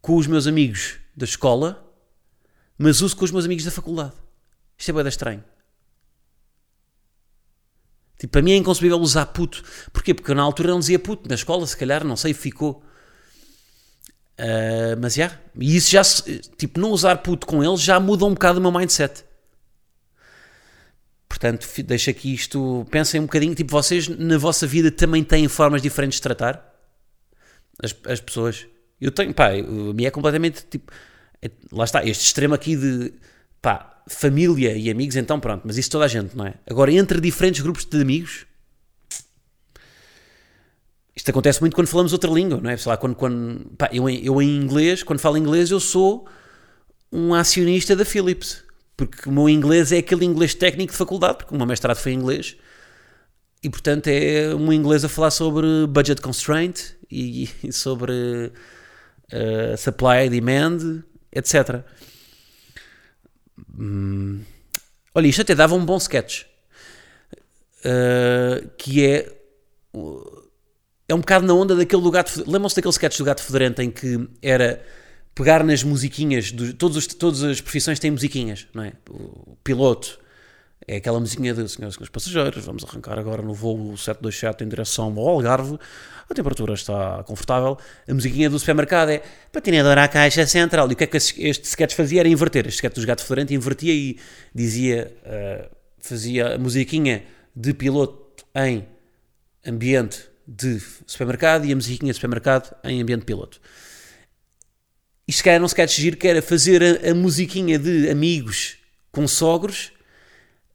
com 0.00 0.16
os 0.16 0.26
meus 0.26 0.46
amigos 0.46 0.96
da 1.16 1.24
escola, 1.24 1.84
mas 2.76 3.00
uso 3.00 3.16
com 3.16 3.24
os 3.24 3.30
meus 3.30 3.44
amigos 3.44 3.64
da 3.64 3.70
faculdade. 3.70 4.14
Isto 4.78 4.90
é 4.90 4.94
bem 4.94 5.08
estranho. 5.08 5.44
Tipo, 8.18 8.32
para 8.32 8.42
mim 8.42 8.52
é 8.52 8.56
inconcebível 8.56 8.98
usar 8.98 9.26
puto. 9.26 9.62
Porquê? 9.92 10.12
Porque 10.12 10.30
eu 10.30 10.34
na 10.34 10.42
altura 10.42 10.70
não 10.70 10.80
dizia 10.80 10.98
puto. 10.98 11.28
Na 11.28 11.34
escola, 11.34 11.66
se 11.66 11.76
calhar, 11.76 12.04
não 12.04 12.16
sei, 12.16 12.34
ficou. 12.34 12.82
Uh, 14.38 14.94
mas 15.00 15.14
já, 15.14 15.24
yeah, 15.24 15.42
e 15.58 15.76
isso 15.76 15.90
já, 15.90 16.02
tipo, 16.56 16.78
não 16.78 16.90
usar 16.90 17.16
puto 17.18 17.44
com 17.44 17.62
eles 17.62 17.80
já 17.80 17.98
muda 17.98 18.24
um 18.24 18.34
bocado 18.34 18.60
o 18.60 18.62
meu 18.62 18.70
mindset. 18.70 19.24
Portanto, 21.28 21.68
deixo 21.84 22.10
aqui 22.10 22.34
isto. 22.34 22.86
Pensem 22.90 23.20
um 23.20 23.24
bocadinho. 23.24 23.54
Tipo, 23.54 23.70
vocês 23.70 24.08
na 24.08 24.38
vossa 24.38 24.66
vida 24.66 24.90
também 24.90 25.22
têm 25.22 25.46
formas 25.48 25.82
diferentes 25.82 26.16
de 26.16 26.22
tratar 26.22 26.74
as, 27.82 27.94
as 28.06 28.20
pessoas. 28.20 28.66
Eu 29.00 29.12
tenho, 29.12 29.32
pá, 29.34 29.50
minha 29.94 30.08
é 30.08 30.10
completamente 30.10 30.64
tipo. 30.68 30.92
é- 31.42 31.50
lá 31.70 31.84
está, 31.84 32.04
este 32.04 32.24
extremo 32.24 32.54
aqui 32.54 32.76
de 32.76 33.12
pá, 33.60 34.02
família 34.08 34.76
e 34.76 34.90
amigos, 34.90 35.16
então 35.16 35.38
pronto, 35.38 35.62
mas 35.64 35.76
isso 35.76 35.90
toda 35.90 36.04
a 36.04 36.08
gente, 36.08 36.36
não 36.36 36.46
é? 36.46 36.54
Agora, 36.66 36.92
entre 36.92 37.20
diferentes 37.20 37.60
grupos 37.60 37.84
de 37.84 38.00
amigos, 38.00 38.46
isto 41.14 41.30
acontece 41.30 41.60
muito 41.60 41.74
quando 41.74 41.88
falamos 41.88 42.12
outra 42.12 42.30
língua, 42.30 42.60
não 42.60 42.70
é? 42.70 42.76
Sei 42.76 42.88
lá, 42.90 42.96
quando, 42.96 43.14
quando 43.14 43.70
pá, 43.76 43.88
eu, 43.92 44.08
eu 44.08 44.40
em 44.40 44.56
inglês, 44.56 45.02
quando 45.02 45.18
falo 45.18 45.36
inglês, 45.36 45.70
eu 45.70 45.80
sou 45.80 46.26
um 47.12 47.34
acionista 47.34 47.96
da 47.96 48.04
Philips, 48.04 48.62
porque 48.96 49.28
o 49.28 49.32
meu 49.32 49.48
inglês 49.48 49.92
é 49.92 49.98
aquele 49.98 50.24
inglês 50.24 50.54
técnico 50.54 50.92
de 50.92 50.98
faculdade, 50.98 51.38
porque 51.38 51.54
o 51.54 51.56
meu 51.56 51.66
mestrado 51.66 51.96
foi 51.96 52.12
em 52.12 52.16
inglês, 52.16 52.56
e 53.62 53.68
portanto 53.68 54.06
é 54.06 54.54
um 54.54 54.72
inglês 54.72 55.04
a 55.04 55.08
falar 55.08 55.30
sobre 55.30 55.66
budget 55.88 56.20
constraint 56.20 56.80
e, 57.10 57.48
e 57.64 57.72
sobre 57.72 58.52
eh, 59.30 59.76
supply 59.76 60.26
e 60.26 60.30
demand, 60.30 61.02
etc. 61.32 61.84
Hum, 63.78 64.40
olha, 65.14 65.26
isto 65.26 65.42
até 65.42 65.54
dava 65.54 65.74
um 65.74 65.84
bom 65.84 65.96
sketch, 65.96 66.44
eh, 67.84 68.64
que 68.76 69.04
é 69.04 69.38
é 71.08 71.14
um 71.14 71.20
bocado 71.20 71.46
na 71.46 71.54
onda 71.54 71.74
daquele 71.74 72.02
do 72.02 72.10
gato. 72.10 72.44
Lembram-se 72.46 72.76
daquele 72.76 72.92
sketch 72.92 73.18
do 73.18 73.24
gato 73.24 73.42
fedorento 73.42 73.80
em 73.80 73.90
que 73.90 74.28
era 74.42 74.82
pegar 75.34 75.64
nas 75.64 75.82
musiquinhas, 75.82 76.52
dos, 76.52 76.74
todos 76.74 76.96
os, 76.96 77.06
todas 77.06 77.42
as 77.42 77.60
profissões 77.60 77.98
têm 77.98 78.10
musiquinhas, 78.10 78.66
não 78.74 78.82
é? 78.82 78.92
O 79.08 79.56
piloto 79.64 80.18
é 80.88 80.96
aquela 80.96 81.20
musiquinha 81.20 81.52
de 81.52 81.68
senhoras 81.68 81.72
e 81.94 81.96
senhores 81.96 82.08
passageiros, 82.08 82.64
vamos 82.64 82.82
arrancar 82.82 83.18
agora 83.18 83.42
no 83.42 83.52
voo 83.52 83.96
727 83.96 84.64
em 84.64 84.68
direção 84.68 85.14
ao 85.16 85.28
Algarve, 85.28 85.78
a 86.30 86.34
temperatura 86.34 86.74
está 86.74 87.22
confortável. 87.24 87.78
A 88.06 88.12
musiquinha 88.12 88.50
do 88.50 88.58
supermercado 88.58 89.10
é 89.10 89.22
patinadora 89.50 90.04
à 90.04 90.08
caixa 90.08 90.46
central. 90.46 90.90
E 90.90 90.92
o 90.92 90.96
que 90.96 91.04
é 91.04 91.06
que 91.06 91.16
este 91.16 91.64
sketch 91.64 91.94
fazia? 91.94 92.20
Era 92.20 92.28
inverter. 92.28 92.66
Este 92.66 92.76
sketch 92.76 92.94
dos 92.94 93.04
gatos 93.06 93.24
fedorento 93.24 93.54
invertia 93.54 93.94
e 93.94 94.18
dizia, 94.54 95.16
ah, 95.24 95.70
fazia 95.98 96.54
a 96.54 96.58
musiquinha 96.58 97.24
de 97.56 97.72
piloto 97.72 98.44
em 98.54 98.86
ambiente 99.66 100.22
de 100.46 100.80
supermercado 101.06 101.64
e 101.64 101.72
a 101.72 101.76
musiquinha 101.76 102.12
de 102.12 102.16
supermercado 102.16 102.76
em 102.84 103.00
ambiente 103.00 103.24
piloto. 103.24 103.58
Isto 105.26 105.38
se 105.38 105.44
calhar 105.44 105.60
não 105.60 105.68
se 105.68 105.74
quer 105.74 105.88
giro, 105.88 106.16
que 106.16 106.28
era 106.28 106.42
fazer 106.42 106.82
a, 106.82 107.10
a 107.10 107.14
musiquinha 107.14 107.78
de 107.78 108.10
amigos 108.10 108.76
com 109.10 109.26
sogros 109.26 109.92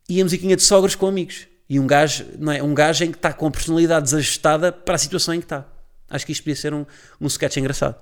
e 0.10 0.20
a 0.20 0.24
musiquinha 0.24 0.56
de 0.56 0.64
sogros 0.64 0.96
com 0.96 1.08
amigos. 1.08 1.48
E 1.70 1.80
um 1.80 1.88
gajo, 1.88 2.26
não 2.38 2.52
é? 2.52 2.62
um 2.62 2.74
gajo 2.74 3.04
em 3.04 3.12
que 3.12 3.18
está 3.18 3.34
com 3.34 3.48
a 3.48 3.52
personalidade 3.52 4.04
desajustada 4.06 4.72
para 4.72 4.96
a 4.96 4.98
situação 4.98 5.34
em 5.34 5.40
que 5.40 5.46
está. 5.46 5.66
Acho 6.10 6.26
que 6.26 6.32
isto 6.32 6.44
podia 6.44 6.56
ser 6.56 6.74
um, 6.74 6.86
um 7.20 7.28
sketch 7.28 7.58
engraçado. 7.58 7.96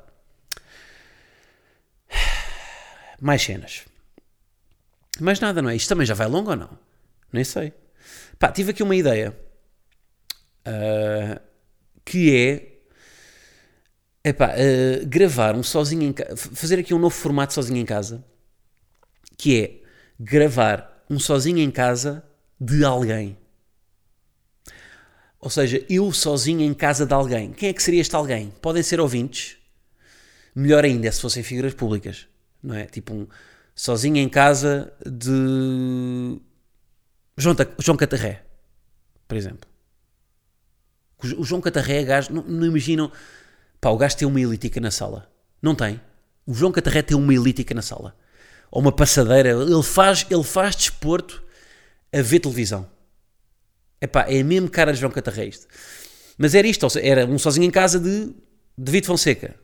Mais 3.22 3.42
cenas. 3.42 3.86
Mais 5.20 5.40
nada, 5.40 5.62
não 5.62 5.70
é? 5.70 5.76
Isto 5.76 5.90
também 5.90 6.06
já 6.06 6.14
vai 6.14 6.28
longo 6.28 6.50
ou 6.50 6.56
não? 6.56 6.70
Nem 7.32 7.44
sei. 7.44 7.72
Pá, 8.40 8.52
tive 8.52 8.72
aqui 8.72 8.82
uma 8.82 8.96
ideia. 8.96 9.38
Uh, 10.68 11.40
que 12.04 12.36
é 12.36 12.72
epá, 14.30 14.54
uh, 14.54 15.06
gravar 15.08 15.56
um 15.56 15.64
sozinho 15.64 16.04
em 16.04 16.14
casa, 16.14 16.36
fazer 16.36 16.80
aqui 16.80 16.94
um 16.94 17.00
novo 17.00 17.16
formato 17.16 17.54
sozinho 17.54 17.80
em 17.80 17.86
casa, 17.86 18.24
que 19.38 19.62
é 19.62 19.82
gravar 20.20 20.91
um 21.12 21.20
sozinho 21.20 21.60
em 21.60 21.70
casa 21.70 22.24
de 22.58 22.86
alguém. 22.86 23.38
Ou 25.42 25.50
seja, 25.50 25.86
eu 25.90 26.10
sozinho 26.14 26.62
em 26.62 26.74
casa 26.74 27.06
de 27.06 27.14
alguém. 27.14 27.52
Quem 27.52 27.68
é 27.68 27.74
que 27.74 27.84
seria 27.84 28.00
este 28.00 28.16
alguém? 28.16 28.54
Podem 28.62 28.82
ser 28.82 29.02
ouvintes. 29.02 29.58
Melhor 30.56 30.86
ainda 30.86 31.10
é 31.10 31.12
se 31.12 31.20
fossem 31.20 31.44
figuras 31.44 31.74
públicas, 31.74 32.30
não 32.64 32.76
é? 32.76 32.86
Tipo 32.86 33.14
um 33.14 33.28
sozinho 33.76 34.18
em 34.18 34.30
casa 34.30 34.94
de 35.06 36.40
João, 37.38 37.58
João 37.78 37.98
Catarré, 37.98 38.46
por 39.28 39.36
exemplo. 39.36 39.70
O 41.38 41.44
João 41.44 41.60
Catarré 41.60 42.02
é 42.02 42.04
gajo, 42.06 42.34
não, 42.34 42.44
não 42.44 42.66
imaginam. 42.66 43.12
Pá, 43.82 43.90
o 43.90 43.98
gajo 43.98 44.16
tem 44.16 44.28
uma 44.28 44.40
elítica 44.40 44.80
na 44.80 44.92
sala. 44.92 45.30
Não 45.62 45.76
tem. 45.76 46.00
O 46.46 46.54
João 46.54 46.72
Catarré 46.72 47.02
tem 47.02 47.18
uma 47.18 47.34
elítica 47.34 47.74
na 47.76 47.82
sala. 47.82 48.16
Ou 48.72 48.82
uma 48.82 48.92
passadeira. 48.92 49.50
Ele 49.50 49.84
faz, 49.84 50.26
ele 50.30 50.44
faz 50.44 50.76
desporto 50.76 51.44
a 52.14 52.22
ver 52.22 52.40
televisão. 52.40 52.88
Epá, 54.02 54.26
é 54.28 54.42
mesmo 54.42 54.70
cara 54.70 54.92
de 54.94 55.00
João 55.00 55.12
Catarré 55.12 55.46
isto. 55.46 55.68
Mas 56.38 56.56
era 56.56 56.68
isto, 56.68 56.88
era 57.00 57.26
um 57.26 57.38
sozinho 57.38 57.66
em 57.66 57.72
casa 57.72 58.00
de 58.00 58.34
David 58.78 59.06
Fonseca. 59.06 59.56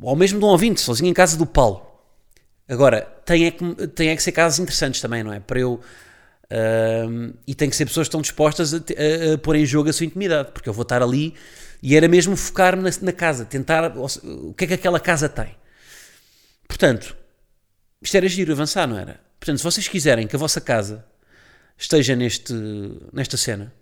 Ou 0.00 0.16
mesmo 0.16 0.38
de 0.38 0.44
um 0.44 0.48
ouvinte, 0.48 0.80
sozinho 0.80 1.10
em 1.10 1.14
casa 1.14 1.36
do 1.36 1.44
Paulo. 1.46 1.86
Agora, 2.68 3.02
tem 3.24 3.46
é 3.46 3.50
que, 3.50 3.86
tem 3.88 4.08
é 4.10 4.16
que 4.16 4.22
ser 4.22 4.32
casas 4.32 4.58
interessantes 4.58 5.00
também, 5.00 5.22
não 5.22 5.32
é? 5.32 5.40
Para 5.40 5.58
eu. 5.58 5.80
ahm, 6.50 7.32
e 7.46 7.54
tem 7.54 7.68
que 7.68 7.76
ser 7.76 7.86
pessoas 7.86 8.06
que 8.06 8.10
estão 8.10 8.20
dispostas 8.22 8.72
a, 8.74 8.76
a- 8.78 9.34
a 9.34 9.38
pôr 9.38 9.56
em 9.56 9.66
jogo 9.66 9.88
a 9.90 9.92
sua 9.92 10.06
intimidade, 10.06 10.50
porque 10.52 10.68
eu 10.68 10.72
vou 10.72 10.82
estar 10.82 11.02
ali 11.02 11.34
e 11.82 11.96
era 11.96 12.08
mesmo 12.08 12.36
focar-me 12.36 12.82
na, 12.82 12.90
na 13.02 13.12
casa, 13.12 13.44
tentar 13.44 13.92
o 13.96 14.54
que 14.54 14.64
é 14.64 14.66
que 14.68 14.74
aquela 14.74 15.00
casa 15.00 15.28
tem. 15.28 15.54
Portanto, 16.66 17.16
isto 18.00 18.16
era 18.16 18.28
giro, 18.28 18.52
avançar, 18.52 18.86
não 18.86 18.98
era? 18.98 19.20
Portanto, 19.38 19.58
se 19.58 19.64
vocês 19.64 19.88
quiserem 19.88 20.26
que 20.26 20.36
a 20.36 20.38
vossa 20.38 20.60
casa 20.60 21.04
esteja 21.76 22.16
neste, 22.16 22.52
nesta 23.12 23.36
cena, 23.36 23.72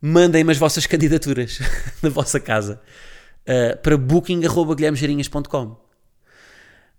mandem-me 0.00 0.50
as 0.50 0.58
vossas 0.58 0.86
candidaturas 0.86 1.58
na 2.02 2.08
vossa 2.08 2.40
casa 2.40 2.80
uh, 3.42 3.76
para 3.78 3.96
booking.guilhermegeirinhas.com 3.96 5.82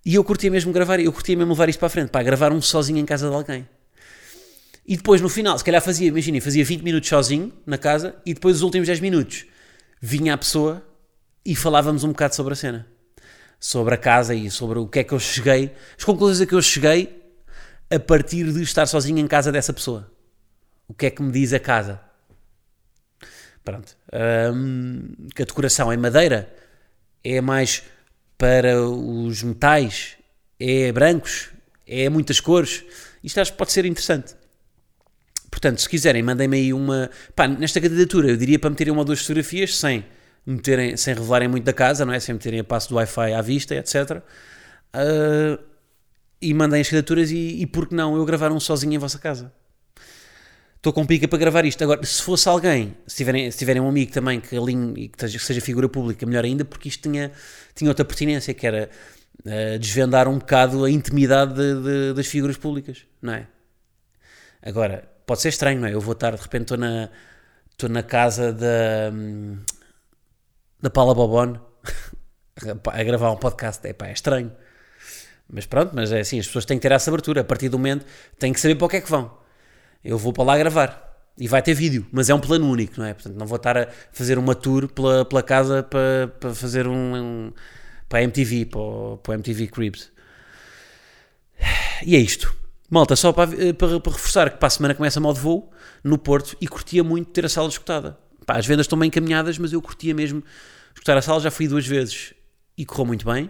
e 0.05 0.15
eu 0.15 0.23
curtia 0.23 0.51
mesmo 0.51 0.73
gravar, 0.73 0.99
eu 0.99 1.13
curtia 1.13 1.35
mesmo 1.35 1.53
levar 1.53 1.69
isto 1.69 1.79
para 1.79 1.87
a 1.87 1.89
frente, 1.89 2.09
para 2.09 2.23
gravar 2.23 2.51
um 2.51 2.61
sozinho 2.61 2.99
em 2.99 3.05
casa 3.05 3.29
de 3.29 3.35
alguém. 3.35 3.67
E 4.85 4.97
depois 4.97 5.21
no 5.21 5.29
final, 5.29 5.57
se 5.57 5.63
calhar 5.63 5.81
fazia, 5.81 6.09
imaginem, 6.09 6.41
fazia 6.41 6.65
20 6.65 6.81
minutos 6.81 7.07
sozinho 7.07 7.53
na 7.65 7.77
casa 7.77 8.15
e 8.25 8.33
depois 8.33 8.57
os 8.57 8.61
últimos 8.63 8.87
10 8.87 8.99
minutos 8.99 9.45
vinha 10.01 10.33
a 10.33 10.37
pessoa 10.37 10.85
e 11.45 11.55
falávamos 11.55 12.03
um 12.03 12.09
bocado 12.09 12.35
sobre 12.35 12.51
a 12.51 12.55
cena. 12.55 12.92
Sobre 13.65 13.93
a 13.93 13.97
casa 13.97 14.35
e 14.35 14.51
sobre 14.51 14.77
o 14.77 14.85
que 14.85 14.99
é 14.99 15.03
que 15.05 15.13
eu 15.13 15.19
cheguei, 15.19 15.71
as 15.97 16.03
conclusões 16.03 16.41
a 16.41 16.45
que 16.45 16.53
eu 16.53 16.61
cheguei 16.61 17.23
a 17.89 17.97
partir 17.97 18.51
de 18.51 18.61
estar 18.61 18.85
sozinho 18.85 19.19
em 19.19 19.25
casa 19.25 19.53
dessa 19.53 19.71
pessoa. 19.71 20.11
O 20.85 20.93
que 20.93 21.05
é 21.05 21.09
que 21.09 21.21
me 21.23 21.31
diz 21.31 21.53
a 21.53 21.59
casa? 21.59 22.01
Pronto. 23.63 23.95
Hum, 24.53 25.13
que 25.33 25.43
a 25.43 25.45
decoração 25.45 25.89
é 25.89 25.95
madeira, 25.95 26.53
é 27.23 27.39
mais 27.39 27.83
para 28.37 28.81
os 28.81 29.41
metais, 29.43 30.17
é 30.59 30.91
brancos, 30.91 31.47
é 31.87 32.09
muitas 32.09 32.41
cores. 32.41 32.83
Isto 33.23 33.39
acho 33.39 33.53
que 33.53 33.57
pode 33.57 33.71
ser 33.71 33.85
interessante. 33.85 34.35
Portanto, 35.49 35.79
se 35.79 35.87
quiserem, 35.87 36.21
mandem-me 36.21 36.57
aí 36.57 36.73
uma. 36.73 37.09
Pá, 37.33 37.47
nesta 37.47 37.79
candidatura, 37.79 38.27
eu 38.27 38.35
diria 38.35 38.59
para 38.59 38.69
meterem 38.69 38.91
uma 38.91 39.03
ou 39.03 39.05
duas 39.05 39.21
fotografias 39.21 39.77
sem, 39.77 40.03
meterem, 40.45 40.95
sem 40.97 41.13
revelarem 41.13 41.47
muito 41.47 41.63
da 41.63 41.73
casa, 41.73 42.05
não 42.05 42.13
é? 42.13 42.19
Sem 42.19 42.33
meterem 42.33 42.59
a 42.59 42.63
passo 42.63 42.89
do 42.89 42.95
Wi-Fi 42.95 43.33
à 43.33 43.41
vista, 43.41 43.75
etc. 43.75 44.21
Ah, 44.93 45.59
e 46.41 46.53
mandem 46.53 46.81
as 46.81 46.89
candidaturas 46.89 47.31
e, 47.31 47.61
e 47.61 47.65
por 47.65 47.87
que 47.87 47.95
não 47.95 48.15
eu 48.17 48.25
gravar 48.25 48.51
um 48.51 48.59
sozinho 48.59 48.93
em 48.93 48.97
vossa 48.97 49.17
casa? 49.19 49.51
Estou 50.77 50.91
com 50.91 51.05
pica 51.05 51.27
para 51.29 51.39
gravar 51.39 51.63
isto. 51.63 51.81
Agora, 51.81 52.05
se 52.05 52.21
fosse 52.21 52.47
alguém, 52.49 52.93
se 53.07 53.15
tiverem, 53.15 53.49
se 53.49 53.57
tiverem 53.57 53.81
um 53.81 53.87
amigo 53.87 54.11
também 54.11 54.41
que 54.41 54.57
alinhe 54.57 55.03
e 55.05 55.07
que, 55.07 55.29
seja 55.39 55.61
figura 55.61 55.87
pública, 55.87 56.25
melhor 56.25 56.43
ainda, 56.43 56.65
porque 56.65 56.89
isto 56.89 57.03
tinha, 57.09 57.31
tinha 57.73 57.89
outra 57.89 58.03
pertinência, 58.03 58.53
que 58.53 58.67
era 58.67 58.89
ah, 59.45 59.77
desvendar 59.79 60.27
um 60.27 60.37
bocado 60.37 60.83
a 60.83 60.91
intimidade 60.91 61.53
de- 61.53 61.81
de- 61.83 62.13
das 62.13 62.27
figuras 62.27 62.57
públicas, 62.57 63.05
não 63.21 63.33
é? 63.33 63.47
Agora, 64.61 65.03
pode 65.25 65.41
ser 65.41 65.49
estranho, 65.49 65.79
não 65.79 65.87
é? 65.87 65.93
Eu 65.93 66.01
vou 66.01 66.13
estar, 66.13 66.31
de 66.35 66.41
repente, 66.41 66.63
estou 66.63 66.77
na, 66.77 67.09
estou 67.71 67.89
na 67.89 68.03
casa 68.03 68.51
da, 68.53 69.11
hum, 69.13 69.57
da 70.83 70.89
Paula 70.89 71.15
Bobone 71.15 71.57
a 72.91 73.03
gravar 73.03 73.31
um 73.31 73.37
podcast. 73.37 73.87
É 73.87 73.93
pá, 73.93 74.07
é 74.07 74.11
estranho. 74.11 74.51
Mas 75.49 75.65
pronto, 75.65 75.93
mas 75.95 76.11
é 76.11 76.19
assim, 76.19 76.37
as 76.39 76.45
pessoas 76.45 76.65
têm 76.65 76.77
que 76.77 76.81
ter 76.81 76.91
essa 76.93 77.09
abertura. 77.09 77.39
A 77.39 77.43
partir 77.43 77.69
do 77.69 77.77
momento, 77.79 78.05
têm 78.37 78.51
que 78.51 78.59
saber 78.59 78.75
para 78.75 78.85
o 78.85 78.89
que 78.89 78.97
é 78.97 79.01
que 79.01 79.09
vão. 79.09 79.31
Eu 80.03 80.17
vou 80.17 80.33
para 80.33 80.43
lá 80.43 80.57
gravar. 80.57 81.01
E 81.37 81.47
vai 81.47 81.61
ter 81.61 81.73
vídeo, 81.73 82.05
mas 82.11 82.29
é 82.29 82.35
um 82.35 82.39
plano 82.39 82.69
único, 82.69 82.99
não 82.99 83.05
é? 83.07 83.13
Portanto, 83.13 83.35
não 83.35 83.47
vou 83.47 83.55
estar 83.55 83.75
a 83.77 83.87
fazer 84.11 84.37
uma 84.37 84.53
tour 84.53 84.87
pela, 84.89 85.23
pela 85.25 85.41
casa 85.41 85.81
para, 85.81 86.27
para 86.39 86.53
fazer 86.53 86.85
um, 86.85 87.15
um- 87.15 87.53
para 88.09 88.19
a 88.19 88.23
MTV, 88.23 88.65
para 88.65 88.79
o, 88.81 89.17
para 89.17 89.31
o 89.31 89.33
MTV 89.35 89.67
Cribs. 89.67 90.11
E 92.05 92.15
é 92.15 92.19
isto. 92.19 92.53
Malta, 92.89 93.15
só 93.15 93.31
para, 93.33 93.49
para, 93.73 93.99
para 93.99 94.11
reforçar 94.11 94.49
que 94.51 94.57
para 94.57 94.67
a 94.67 94.69
semana 94.69 94.93
começa 94.93 95.19
modo 95.19 95.39
voo 95.39 95.71
no 96.03 96.17
Porto 96.17 96.55
e 96.61 96.67
curtia 96.67 97.03
muito 97.03 97.31
ter 97.31 97.45
a 97.45 97.49
sala 97.49 97.69
escutada. 97.69 98.17
Pá, 98.45 98.57
as 98.57 98.65
vendas 98.67 98.83
estão 98.83 98.99
bem 98.99 99.07
encaminhadas, 99.07 99.57
mas 99.57 99.71
eu 99.73 99.81
curtia 99.81 100.13
mesmo 100.13 100.43
escutar 100.93 101.17
a 101.17 101.21
sala. 101.21 101.39
Já 101.39 101.51
fui 101.51 101.67
duas 101.67 101.85
vezes 101.85 102.33
e 102.77 102.85
correu 102.85 103.05
muito 103.05 103.25
bem. 103.25 103.49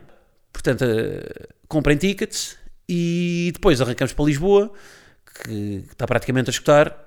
Portanto, 0.52 0.84
eh, 0.84 1.48
comprem 1.68 1.98
tickets 1.98 2.58
e 2.88 3.52
depois 3.54 3.82
arrancamos 3.82 4.14
para 4.14 4.26
Lisboa 4.26 4.74
que 5.34 5.86
está 5.92 6.06
praticamente 6.06 6.50
a 6.50 6.52
escutar, 6.52 6.98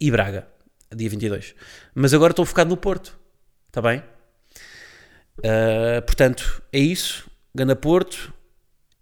e 0.00 0.10
Braga, 0.10 0.46
dia 0.94 1.08
22. 1.08 1.54
Mas 1.94 2.12
agora 2.12 2.32
estou 2.32 2.44
focado 2.44 2.68
no 2.68 2.76
Porto, 2.76 3.18
está 3.68 3.80
bem? 3.80 4.02
Uh, 5.38 6.02
portanto, 6.04 6.62
é 6.72 6.78
isso. 6.78 7.30
Ganda 7.54 7.76
Porto 7.76 8.34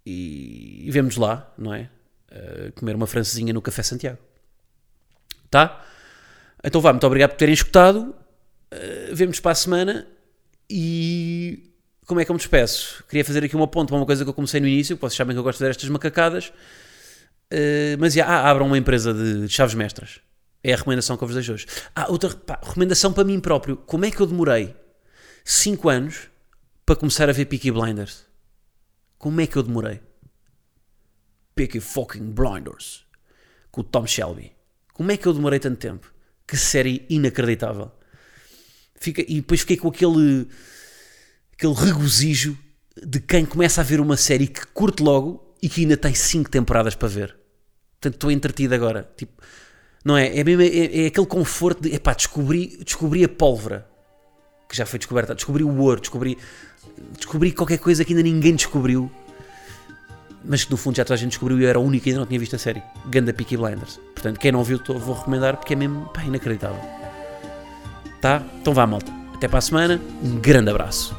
e, 0.04 0.86
e 0.86 0.90
vemos 0.90 1.16
lá, 1.16 1.52
não 1.58 1.72
é? 1.74 1.90
Uh, 2.30 2.72
comer 2.72 2.94
uma 2.94 3.06
francesinha 3.06 3.52
no 3.52 3.62
Café 3.62 3.82
Santiago. 3.82 4.18
Tá? 5.50 5.84
Então 6.62 6.80
vá, 6.80 6.92
muito 6.92 7.06
obrigado 7.06 7.30
por 7.30 7.36
terem 7.36 7.54
escutado. 7.54 8.14
Uh, 8.72 9.14
vemos 9.14 9.40
para 9.40 9.52
a 9.52 9.54
semana 9.54 10.06
e 10.76 11.70
como 12.04 12.20
é 12.20 12.24
que 12.24 12.32
eu 12.32 12.34
me 12.34 12.38
despeço? 12.38 13.04
Queria 13.08 13.24
fazer 13.24 13.44
aqui 13.44 13.54
uma 13.54 13.68
ponte 13.68 13.90
para 13.90 13.96
uma 13.96 14.04
coisa 14.04 14.24
que 14.24 14.30
eu 14.30 14.34
comecei 14.34 14.60
no 14.60 14.66
início, 14.66 14.96
vocês 14.96 15.16
sabem 15.16 15.32
que 15.32 15.38
eu 15.38 15.44
gosto 15.44 15.58
de 15.58 15.58
fazer 15.60 15.70
estas 15.70 15.88
macacadas, 15.88 16.48
uh, 16.48 17.96
mas 18.00 18.12
já, 18.12 18.26
ah, 18.26 18.50
abram 18.50 18.66
uma 18.66 18.76
empresa 18.76 19.14
de 19.14 19.48
chaves 19.48 19.72
mestras. 19.76 20.20
É 20.64 20.72
a 20.72 20.76
recomendação 20.76 21.16
que 21.16 21.22
eu 21.22 21.28
vos 21.28 21.36
deixo 21.36 21.52
hoje. 21.52 21.66
Ah, 21.94 22.10
outra 22.10 22.28
pá, 22.30 22.58
recomendação 22.60 23.12
para 23.12 23.22
mim 23.22 23.38
próprio. 23.38 23.76
Como 23.76 24.04
é 24.04 24.10
que 24.10 24.18
eu 24.18 24.26
demorei 24.26 24.74
5 25.44 25.88
anos 25.88 26.28
para 26.84 26.96
começar 26.96 27.28
a 27.28 27.32
ver 27.32 27.44
Peaky 27.44 27.70
Blinders? 27.70 28.24
Como 29.16 29.40
é 29.40 29.46
que 29.46 29.54
eu 29.54 29.62
demorei? 29.62 30.00
Peaky 31.54 31.78
fucking 31.78 32.32
Blinders. 32.32 33.06
Com 33.70 33.82
o 33.82 33.84
Tom 33.84 34.08
Shelby. 34.08 34.50
Como 34.92 35.12
é 35.12 35.16
que 35.16 35.28
eu 35.28 35.32
demorei 35.32 35.60
tanto 35.60 35.76
tempo? 35.76 36.12
Que 36.48 36.56
série 36.56 37.06
inacreditável. 37.08 37.92
Fica, 38.96 39.22
e 39.22 39.36
depois 39.36 39.60
fiquei 39.60 39.76
com 39.76 39.88
aquele, 39.88 40.46
aquele 41.52 41.74
regozijo 41.74 42.56
de 43.02 43.20
quem 43.20 43.44
começa 43.44 43.80
a 43.80 43.84
ver 43.84 44.00
uma 44.00 44.16
série 44.16 44.46
que 44.46 44.66
curte 44.68 45.02
logo 45.02 45.54
e 45.60 45.68
que 45.68 45.82
ainda 45.82 45.96
tem 45.96 46.14
5 46.14 46.50
temporadas 46.50 46.94
para 46.94 47.08
ver. 47.08 47.36
Portanto, 47.92 48.14
estou 48.14 48.30
entretido 48.30 48.74
agora. 48.74 49.10
Tipo, 49.16 49.32
não 50.04 50.16
é? 50.16 50.38
É, 50.38 50.44
mesmo, 50.44 50.62
é, 50.62 51.04
é 51.04 51.06
aquele 51.06 51.26
conforto 51.26 51.82
de, 51.82 51.94
epá, 51.94 52.12
descobri, 52.12 52.78
descobri 52.84 53.24
a 53.24 53.28
pólvora 53.28 53.88
que 54.68 54.76
já 54.76 54.84
foi 54.84 54.98
descoberta, 54.98 55.34
descobri 55.34 55.62
o 55.62 55.76
ouro, 55.78 56.00
descobri, 56.00 56.36
descobri 57.16 57.52
qualquer 57.52 57.78
coisa 57.78 58.04
que 58.04 58.12
ainda 58.12 58.22
ninguém 58.22 58.54
descobriu, 58.54 59.10
mas 60.44 60.64
que 60.64 60.70
no 60.70 60.76
fundo 60.76 60.96
já 60.96 61.04
toda 61.04 61.14
a 61.14 61.16
gente 61.16 61.30
descobriu 61.30 61.58
e 61.60 61.64
eu 61.64 61.68
era 61.68 61.78
o 61.78 61.82
único 61.82 62.04
que 62.04 62.10
ainda 62.10 62.20
não 62.20 62.26
tinha 62.26 62.40
visto 62.40 62.56
a 62.56 62.58
série. 62.58 62.82
Ganda 63.06 63.32
Peaky 63.32 63.56
Blinders. 63.56 63.98
Portanto, 64.14 64.38
quem 64.38 64.52
não 64.52 64.62
viu, 64.62 64.80
vou 64.86 65.14
recomendar 65.14 65.56
porque 65.56 65.72
é 65.72 65.76
mesmo 65.76 66.06
pá, 66.12 66.24
inacreditável. 66.24 67.03
Tá? 68.24 68.40
Então 68.58 68.72
vá, 68.72 68.86
malta. 68.86 69.12
Até 69.34 69.46
para 69.46 69.58
a 69.58 69.60
semana. 69.60 70.00
Um 70.22 70.40
grande 70.40 70.70
abraço. 70.70 71.14